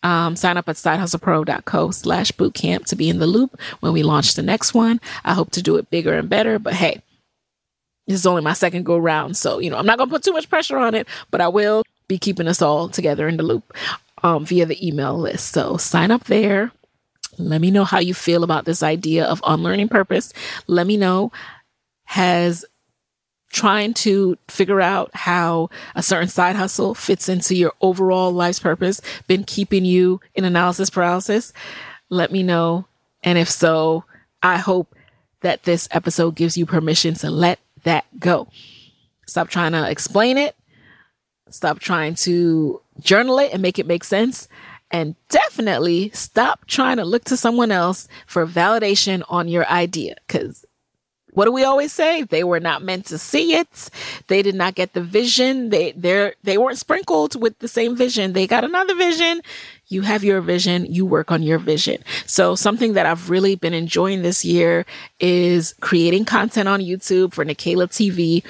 Um, 0.01 0.35
sign 0.35 0.55
up 0.55 0.69
at 0.69 0.77
sidehustlepro.co 0.77 1.91
slash 1.91 2.31
bootcamp 2.31 2.85
to 2.85 2.95
be 2.95 3.09
in 3.09 3.19
the 3.19 3.27
loop 3.27 3.59
when 3.81 3.91
we 3.91 4.03
launch 4.03 4.35
the 4.35 4.41
next 4.41 4.73
one. 4.73 5.01
I 5.25 5.33
hope 5.33 5.51
to 5.51 5.61
do 5.61 5.75
it 5.75 5.89
bigger 5.89 6.13
and 6.13 6.29
better, 6.29 6.57
but 6.57 6.73
hey, 6.73 7.01
this 8.07 8.15
is 8.15 8.25
only 8.25 8.41
my 8.41 8.53
second 8.53 8.85
go 8.85 8.97
round. 8.97 9.37
So, 9.37 9.59
you 9.59 9.69
know, 9.69 9.77
I'm 9.77 9.85
not 9.85 9.97
going 9.97 10.09
to 10.09 10.13
put 10.15 10.23
too 10.23 10.31
much 10.31 10.49
pressure 10.49 10.77
on 10.77 10.95
it, 10.95 11.07
but 11.31 11.41
I 11.41 11.47
will 11.47 11.83
be 12.07 12.17
keeping 12.17 12.47
us 12.47 12.61
all 12.61 12.89
together 12.89 13.27
in 13.27 13.37
the 13.37 13.43
loop 13.43 13.73
um, 14.23 14.45
via 14.45 14.65
the 14.65 14.85
email 14.85 15.17
list. 15.17 15.51
So 15.51 15.77
sign 15.77 16.11
up 16.11 16.23
there. 16.25 16.71
Let 17.37 17.61
me 17.61 17.71
know 17.71 17.85
how 17.85 17.99
you 17.99 18.13
feel 18.13 18.43
about 18.43 18.65
this 18.65 18.83
idea 18.83 19.25
of 19.25 19.41
unlearning 19.45 19.89
purpose. 19.89 20.33
Let 20.67 20.87
me 20.87 20.97
know 20.97 21.31
has 22.05 22.65
trying 23.49 23.93
to 23.95 24.37
figure 24.47 24.81
out 24.81 25.09
how 25.13 25.69
a 25.95 26.03
certain 26.03 26.29
side 26.29 26.55
hustle 26.55 26.93
fits 26.93 27.27
into 27.27 27.55
your 27.55 27.73
overall 27.81 28.31
life's 28.31 28.59
purpose 28.59 29.01
been 29.27 29.43
keeping 29.43 29.85
you 29.85 30.21
in 30.35 30.45
analysis 30.45 30.89
paralysis? 30.89 31.51
Let 32.09 32.31
me 32.31 32.43
know. 32.43 32.85
And 33.23 33.37
if 33.37 33.49
so, 33.49 34.05
I 34.41 34.57
hope 34.57 34.95
that 35.41 35.63
this 35.63 35.87
episode 35.91 36.35
gives 36.35 36.57
you 36.57 36.65
permission 36.65 37.13
to 37.15 37.29
let 37.29 37.59
that 37.83 38.05
go. 38.19 38.47
Stop 39.25 39.49
trying 39.49 39.71
to 39.73 39.89
explain 39.89 40.37
it. 40.37 40.55
Stop 41.49 41.79
trying 41.79 42.15
to 42.15 42.81
journal 42.99 43.39
it 43.39 43.51
and 43.53 43.61
make 43.61 43.79
it 43.79 43.87
make 43.87 44.03
sense. 44.03 44.47
And 44.91 45.15
definitely 45.29 46.09
stop 46.13 46.65
trying 46.65 46.97
to 46.97 47.05
look 47.05 47.23
to 47.25 47.37
someone 47.37 47.71
else 47.71 48.07
for 48.25 48.47
validation 48.47 49.23
on 49.29 49.47
your 49.47 49.67
idea 49.67 50.15
because 50.27 50.65
what 51.33 51.45
do 51.45 51.51
we 51.51 51.63
always 51.63 51.93
say? 51.93 52.23
They 52.23 52.43
were 52.43 52.59
not 52.59 52.81
meant 52.81 53.05
to 53.07 53.17
see 53.17 53.55
it. 53.55 53.89
They 54.27 54.41
did 54.41 54.55
not 54.55 54.75
get 54.75 54.93
the 54.93 55.01
vision. 55.01 55.69
They 55.69 55.91
they 55.93 56.33
they 56.43 56.57
weren't 56.57 56.77
sprinkled 56.77 57.39
with 57.39 57.59
the 57.59 57.67
same 57.67 57.95
vision. 57.95 58.33
They 58.33 58.47
got 58.47 58.63
another 58.63 58.95
vision. 58.95 59.41
You 59.87 60.01
have 60.01 60.23
your 60.23 60.41
vision. 60.41 60.85
You 60.85 61.05
work 61.05 61.31
on 61.31 61.41
your 61.43 61.57
vision. 61.57 62.03
So 62.25 62.55
something 62.55 62.93
that 62.93 63.05
I've 63.05 63.29
really 63.29 63.55
been 63.55 63.73
enjoying 63.73 64.21
this 64.21 64.45
year 64.45 64.85
is 65.19 65.73
creating 65.81 66.25
content 66.25 66.67
on 66.67 66.79
YouTube 66.79 67.33
for 67.33 67.43
Nicaila 67.43 67.87
TV 67.87 68.43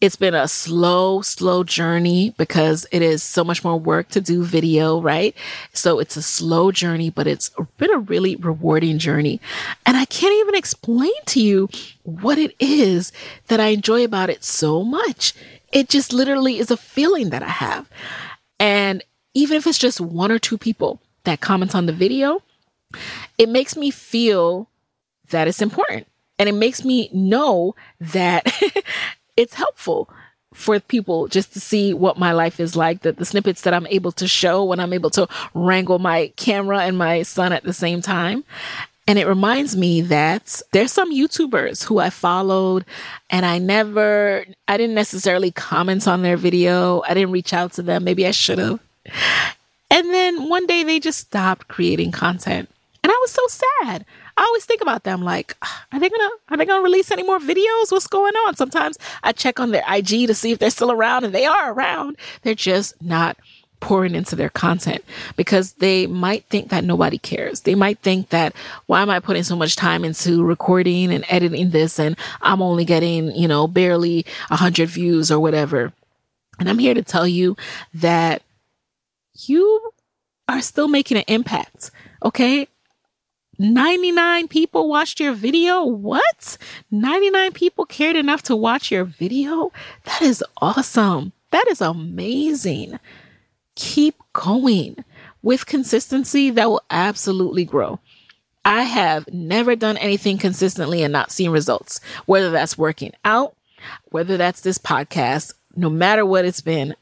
it's 0.00 0.16
been 0.16 0.34
a 0.34 0.46
slow, 0.46 1.22
slow 1.22 1.64
journey 1.64 2.34
because 2.36 2.86
it 2.92 3.02
is 3.02 3.22
so 3.22 3.42
much 3.42 3.64
more 3.64 3.78
work 3.78 4.08
to 4.10 4.20
do 4.20 4.44
video, 4.44 5.00
right? 5.00 5.34
So 5.72 5.98
it's 5.98 6.16
a 6.16 6.22
slow 6.22 6.70
journey, 6.70 7.10
but 7.10 7.26
it's 7.26 7.50
been 7.78 7.92
a 7.92 7.98
really 7.98 8.36
rewarding 8.36 8.98
journey. 8.98 9.40
And 9.86 9.96
I 9.96 10.04
can't 10.04 10.34
even 10.34 10.54
explain 10.54 11.14
to 11.26 11.40
you 11.40 11.68
what 12.02 12.38
it 12.38 12.54
is 12.60 13.12
that 13.48 13.60
I 13.60 13.68
enjoy 13.68 14.04
about 14.04 14.30
it 14.30 14.44
so 14.44 14.82
much. 14.82 15.32
It 15.72 15.88
just 15.88 16.12
literally 16.12 16.58
is 16.58 16.70
a 16.70 16.76
feeling 16.76 17.30
that 17.30 17.42
I 17.42 17.48
have. 17.48 17.88
And 18.60 19.02
even 19.34 19.56
if 19.56 19.66
it's 19.66 19.78
just 19.78 20.00
one 20.00 20.30
or 20.30 20.38
two 20.38 20.58
people 20.58 21.00
that 21.24 21.40
comment 21.40 21.74
on 21.74 21.86
the 21.86 21.92
video, 21.92 22.42
it 23.38 23.48
makes 23.48 23.76
me 23.76 23.90
feel 23.90 24.68
that 25.30 25.48
it's 25.48 25.62
important. 25.62 26.06
And 26.38 26.48
it 26.48 26.54
makes 26.54 26.84
me 26.84 27.08
know 27.12 27.74
that 27.98 28.46
it's 29.36 29.54
helpful 29.54 30.08
for 30.54 30.80
people 30.80 31.28
just 31.28 31.52
to 31.52 31.60
see 31.60 31.92
what 31.92 32.18
my 32.18 32.32
life 32.32 32.58
is 32.60 32.74
like, 32.74 33.02
that 33.02 33.18
the 33.18 33.24
snippets 33.24 33.62
that 33.62 33.74
I'm 33.74 33.86
able 33.88 34.12
to 34.12 34.26
show 34.26 34.64
when 34.64 34.80
I'm 34.80 34.92
able 34.92 35.10
to 35.10 35.28
wrangle 35.54 35.98
my 35.98 36.32
camera 36.36 36.80
and 36.80 36.96
my 36.96 37.22
son 37.22 37.52
at 37.52 37.64
the 37.64 37.74
same 37.74 38.00
time. 38.00 38.44
And 39.08 39.18
it 39.18 39.26
reminds 39.26 39.76
me 39.76 40.00
that 40.00 40.60
there's 40.72 40.92
some 40.92 41.14
YouTubers 41.14 41.84
who 41.84 41.98
I 41.98 42.10
followed 42.10 42.84
and 43.30 43.46
I 43.46 43.58
never, 43.58 44.44
I 44.66 44.76
didn't 44.76 44.96
necessarily 44.96 45.52
comment 45.52 46.08
on 46.08 46.22
their 46.22 46.36
video. 46.36 47.02
I 47.02 47.14
didn't 47.14 47.30
reach 47.30 47.52
out 47.52 47.74
to 47.74 47.82
them. 47.82 48.02
Maybe 48.02 48.26
I 48.26 48.32
should 48.32 48.58
have. 48.58 48.80
And 49.90 50.12
then 50.12 50.48
one 50.48 50.66
day 50.66 50.82
they 50.82 50.98
just 50.98 51.20
stopped 51.20 51.68
creating 51.68 52.10
content. 52.10 52.68
And 53.04 53.12
I 53.12 53.18
was 53.20 53.30
so 53.30 53.62
sad. 53.82 54.04
I 54.36 54.42
always 54.42 54.64
think 54.64 54.82
about 54.82 55.04
them 55.04 55.22
like, 55.22 55.56
are 55.92 56.00
they 56.00 56.08
gonna 56.08 56.30
are 56.50 56.56
they 56.56 56.66
gonna 56.66 56.82
release 56.82 57.10
any 57.10 57.22
more 57.22 57.38
videos? 57.38 57.90
What's 57.90 58.06
going 58.06 58.34
on? 58.34 58.56
Sometimes 58.56 58.98
I 59.22 59.32
check 59.32 59.58
on 59.58 59.70
their 59.70 59.84
IG 59.88 60.26
to 60.26 60.34
see 60.34 60.52
if 60.52 60.58
they're 60.58 60.70
still 60.70 60.92
around 60.92 61.24
and 61.24 61.34
they 61.34 61.46
are 61.46 61.72
around. 61.72 62.16
They're 62.42 62.54
just 62.54 63.00
not 63.02 63.36
pouring 63.80 64.14
into 64.14 64.34
their 64.34 64.48
content 64.48 65.04
because 65.36 65.74
they 65.74 66.06
might 66.06 66.44
think 66.46 66.70
that 66.70 66.84
nobody 66.84 67.18
cares. 67.18 67.60
They 67.62 67.74
might 67.74 67.98
think 68.00 68.30
that 68.30 68.54
why 68.86 69.02
am 69.02 69.10
I 69.10 69.20
putting 69.20 69.42
so 69.42 69.56
much 69.56 69.76
time 69.76 70.04
into 70.04 70.44
recording 70.44 71.12
and 71.12 71.24
editing 71.28 71.70
this 71.70 71.98
and 71.98 72.16
I'm 72.40 72.62
only 72.62 72.84
getting, 72.84 73.34
you 73.34 73.48
know, 73.48 73.66
barely 73.66 74.24
a 74.50 74.56
hundred 74.56 74.88
views 74.88 75.30
or 75.30 75.38
whatever. 75.40 75.92
And 76.58 76.68
I'm 76.68 76.78
here 76.78 76.94
to 76.94 77.02
tell 77.02 77.26
you 77.26 77.56
that 77.94 78.42
you 79.34 79.90
are 80.48 80.62
still 80.62 80.88
making 80.88 81.18
an 81.18 81.24
impact. 81.26 81.90
Okay. 82.22 82.68
99 83.58 84.48
people 84.48 84.88
watched 84.88 85.20
your 85.20 85.32
video? 85.32 85.84
What? 85.84 86.58
99 86.90 87.52
people 87.52 87.86
cared 87.86 88.16
enough 88.16 88.42
to 88.44 88.56
watch 88.56 88.90
your 88.90 89.04
video? 89.04 89.72
That 90.04 90.22
is 90.22 90.44
awesome. 90.58 91.32
That 91.50 91.66
is 91.70 91.80
amazing. 91.80 92.98
Keep 93.74 94.16
going. 94.32 95.04
With 95.42 95.66
consistency, 95.66 96.50
that 96.50 96.68
will 96.68 96.82
absolutely 96.90 97.64
grow. 97.64 98.00
I 98.64 98.82
have 98.82 99.32
never 99.32 99.76
done 99.76 99.96
anything 99.96 100.38
consistently 100.38 101.02
and 101.02 101.12
not 101.12 101.30
seen 101.30 101.50
results, 101.50 102.00
whether 102.26 102.50
that's 102.50 102.76
working 102.76 103.12
out, 103.24 103.54
whether 104.06 104.36
that's 104.36 104.60
this 104.60 104.78
podcast, 104.78 105.54
no 105.76 105.88
matter 105.88 106.26
what 106.26 106.44
it's 106.44 106.60
been 106.60 106.96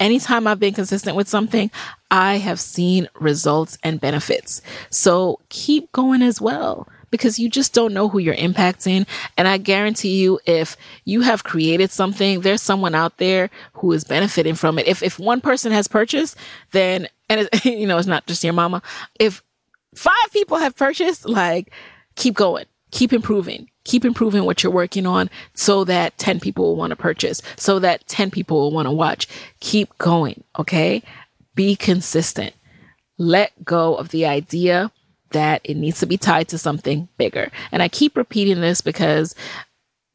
anytime 0.00 0.46
I've 0.46 0.60
been 0.60 0.74
consistent 0.74 1.16
with 1.16 1.28
something, 1.28 1.70
I 2.10 2.36
have 2.38 2.60
seen 2.60 3.08
results 3.18 3.78
and 3.82 4.00
benefits. 4.00 4.62
So 4.90 5.40
keep 5.48 5.90
going 5.92 6.22
as 6.22 6.40
well 6.40 6.88
because 7.10 7.38
you 7.38 7.48
just 7.48 7.72
don't 7.72 7.94
know 7.94 8.08
who 8.08 8.18
you're 8.18 8.34
impacting. 8.34 9.06
And 9.36 9.48
I 9.48 9.58
guarantee 9.58 10.20
you, 10.20 10.40
if 10.46 10.76
you 11.04 11.20
have 11.22 11.44
created 11.44 11.90
something, 11.90 12.40
there's 12.40 12.62
someone 12.62 12.94
out 12.94 13.18
there 13.18 13.50
who 13.74 13.92
is 13.92 14.04
benefiting 14.04 14.54
from 14.54 14.78
it. 14.78 14.86
If, 14.86 15.02
if 15.02 15.18
one 15.18 15.40
person 15.40 15.72
has 15.72 15.88
purchased, 15.88 16.36
then, 16.72 17.08
and 17.28 17.48
it, 17.52 17.64
you 17.64 17.86
know, 17.86 17.98
it's 17.98 18.06
not 18.06 18.26
just 18.26 18.44
your 18.44 18.52
mama. 18.52 18.82
If 19.18 19.42
five 19.94 20.14
people 20.32 20.58
have 20.58 20.76
purchased, 20.76 21.28
like 21.28 21.72
keep 22.16 22.34
going, 22.34 22.66
keep 22.90 23.12
improving, 23.12 23.70
keep 23.84 24.04
improving 24.04 24.44
what 24.44 24.62
you're 24.62 24.72
working 24.72 25.06
on 25.06 25.30
so 25.54 25.84
that 25.84 26.16
10 26.18 26.40
people 26.40 26.64
will 26.64 26.76
want 26.76 26.90
to 26.90 26.96
purchase, 26.96 27.42
so 27.56 27.78
that 27.78 28.06
10 28.06 28.30
people 28.30 28.58
will 28.58 28.70
want 28.70 28.86
to 28.86 28.92
watch. 28.92 29.26
Keep 29.60 29.96
going. 29.98 30.44
Okay. 30.58 31.02
Be 31.58 31.74
consistent. 31.74 32.54
Let 33.18 33.64
go 33.64 33.96
of 33.96 34.10
the 34.10 34.26
idea 34.26 34.92
that 35.30 35.60
it 35.64 35.76
needs 35.76 35.98
to 35.98 36.06
be 36.06 36.16
tied 36.16 36.46
to 36.50 36.56
something 36.56 37.08
bigger. 37.18 37.50
And 37.72 37.82
I 37.82 37.88
keep 37.88 38.16
repeating 38.16 38.60
this 38.60 38.80
because 38.80 39.34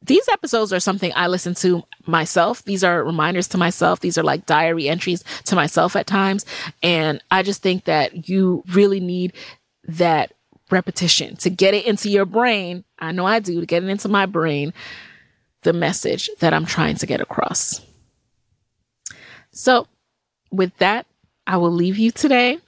these 0.01 0.25
episodes 0.29 0.71
are 0.71 0.79
something 0.79 1.11
I 1.13 1.27
listen 1.27 1.53
to 1.55 1.83
myself. 2.07 2.63
These 2.63 2.81
are 2.81 3.03
reminders 3.03 3.49
to 3.49 3.57
myself. 3.57 3.99
These 3.99 4.17
are 4.17 4.23
like 4.23 4.45
diary 4.45 4.87
entries 4.87 5.25
to 5.43 5.55
myself 5.57 5.97
at 5.97 6.07
times. 6.07 6.45
And 6.81 7.21
I 7.29 7.43
just 7.43 7.61
think 7.61 7.83
that 7.83 8.29
you 8.29 8.63
really 8.71 9.01
need 9.01 9.33
that 9.83 10.31
repetition 10.71 11.35
to 11.35 11.49
get 11.49 11.73
it 11.73 11.85
into 11.85 12.09
your 12.09 12.25
brain. 12.25 12.85
I 12.99 13.11
know 13.11 13.25
I 13.25 13.39
do 13.39 13.59
to 13.59 13.65
get 13.65 13.83
it 13.83 13.89
into 13.89 14.07
my 14.07 14.27
brain, 14.27 14.73
the 15.63 15.73
message 15.73 16.29
that 16.39 16.53
I'm 16.53 16.65
trying 16.65 16.95
to 16.95 17.05
get 17.05 17.19
across. 17.19 17.81
So, 19.51 19.87
with 20.49 20.77
that, 20.77 21.05
I 21.45 21.57
will 21.57 21.71
leave 21.71 21.97
you 21.97 22.11
today 22.11 22.59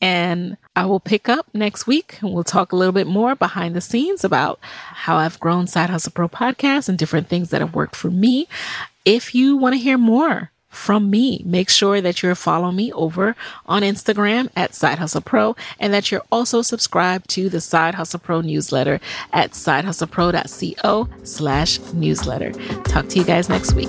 and 0.00 0.56
I 0.76 0.86
will 0.86 1.00
pick 1.00 1.28
up 1.28 1.46
next 1.52 1.86
week 1.86 2.18
and 2.22 2.32
we'll 2.32 2.44
talk 2.44 2.72
a 2.72 2.76
little 2.76 2.92
bit 2.92 3.06
more 3.06 3.34
behind 3.34 3.74
the 3.74 3.80
scenes 3.80 4.24
about 4.24 4.58
how 4.62 5.16
I've 5.16 5.40
grown 5.40 5.66
Side 5.66 5.90
Hustle 5.90 6.12
Pro 6.12 6.28
podcast 6.28 6.88
and 6.88 6.96
different 6.96 7.28
things 7.28 7.50
that 7.50 7.60
have 7.60 7.74
worked 7.74 7.96
for 7.96 8.10
me. 8.10 8.48
If 9.04 9.34
you 9.34 9.56
want 9.56 9.74
to 9.74 9.80
hear 9.80 9.98
more 9.98 10.50
from 10.68 11.10
me. 11.10 11.42
Make 11.44 11.70
sure 11.70 12.00
that 12.00 12.22
you're 12.22 12.34
following 12.34 12.76
me 12.76 12.92
over 12.92 13.34
on 13.66 13.82
Instagram 13.82 14.50
at 14.54 14.74
Side 14.74 14.98
Hustle 14.98 15.20
Pro 15.20 15.56
and 15.80 15.92
that 15.92 16.10
you're 16.10 16.22
also 16.30 16.62
subscribed 16.62 17.28
to 17.30 17.48
the 17.48 17.60
Side 17.60 17.94
Hustle 17.94 18.20
Pro 18.20 18.40
newsletter 18.40 19.00
at 19.32 19.52
sidehustlepro.co 19.52 21.08
slash 21.24 21.80
newsletter. 21.92 22.52
Talk 22.84 23.08
to 23.08 23.18
you 23.18 23.24
guys 23.24 23.48
next 23.48 23.72
week. 23.72 23.88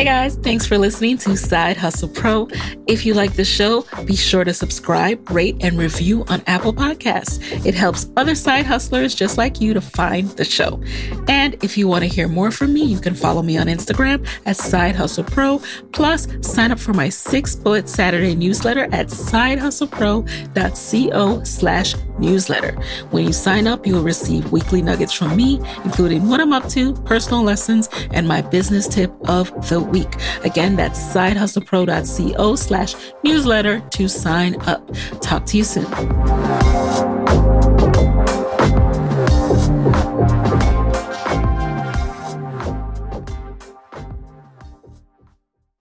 Hey 0.00 0.06
guys, 0.06 0.36
thanks 0.36 0.66
for 0.66 0.78
listening 0.78 1.18
to 1.18 1.36
Side 1.36 1.76
Hustle 1.76 2.08
Pro. 2.08 2.48
If 2.86 3.04
you 3.04 3.12
like 3.12 3.34
the 3.34 3.44
show, 3.44 3.84
be 4.06 4.16
sure 4.16 4.44
to 4.44 4.54
subscribe, 4.54 5.28
rate, 5.28 5.56
and 5.60 5.76
review 5.76 6.24
on 6.28 6.42
Apple 6.46 6.72
Podcasts. 6.72 7.66
It 7.66 7.74
helps 7.74 8.06
other 8.16 8.34
side 8.34 8.64
hustlers 8.64 9.14
just 9.14 9.36
like 9.36 9.60
you 9.60 9.74
to 9.74 9.82
find 9.82 10.30
the 10.30 10.44
show. 10.46 10.82
And 11.28 11.62
if 11.62 11.76
you 11.76 11.86
want 11.86 12.04
to 12.04 12.08
hear 12.08 12.28
more 12.28 12.50
from 12.50 12.72
me, 12.72 12.82
you 12.82 12.98
can 12.98 13.14
follow 13.14 13.42
me 13.42 13.58
on 13.58 13.66
Instagram 13.66 14.26
at 14.46 14.56
Side 14.56 14.96
Hustle 14.96 15.24
Pro. 15.24 15.60
Plus, 15.92 16.26
sign 16.40 16.72
up 16.72 16.78
for 16.78 16.94
my 16.94 17.10
six 17.10 17.54
bullet 17.54 17.86
Saturday 17.86 18.34
newsletter 18.34 18.84
at 18.92 19.08
sidehustlepro.co 19.08 21.44
slash 21.44 21.94
newsletter. 22.20 22.72
When 23.10 23.26
you 23.26 23.32
sign 23.32 23.66
up, 23.66 23.86
you 23.86 23.94
will 23.94 24.02
receive 24.02 24.52
weekly 24.52 24.82
nuggets 24.82 25.12
from 25.12 25.36
me, 25.36 25.60
including 25.84 26.28
what 26.28 26.40
I'm 26.40 26.52
up 26.52 26.68
to, 26.70 26.94
personal 27.04 27.42
lessons, 27.42 27.88
and 28.12 28.28
my 28.28 28.42
business 28.42 28.86
tip 28.86 29.12
of 29.28 29.50
the 29.68 29.80
week. 29.80 30.14
Again, 30.44 30.76
that's 30.76 30.98
sidehustlepro.co 30.98 32.56
slash 32.56 32.94
newsletter 33.24 33.80
to 33.80 34.08
sign 34.08 34.60
up. 34.62 34.88
Talk 35.20 35.46
to 35.46 35.56
you 35.56 35.64
soon. 35.64 37.69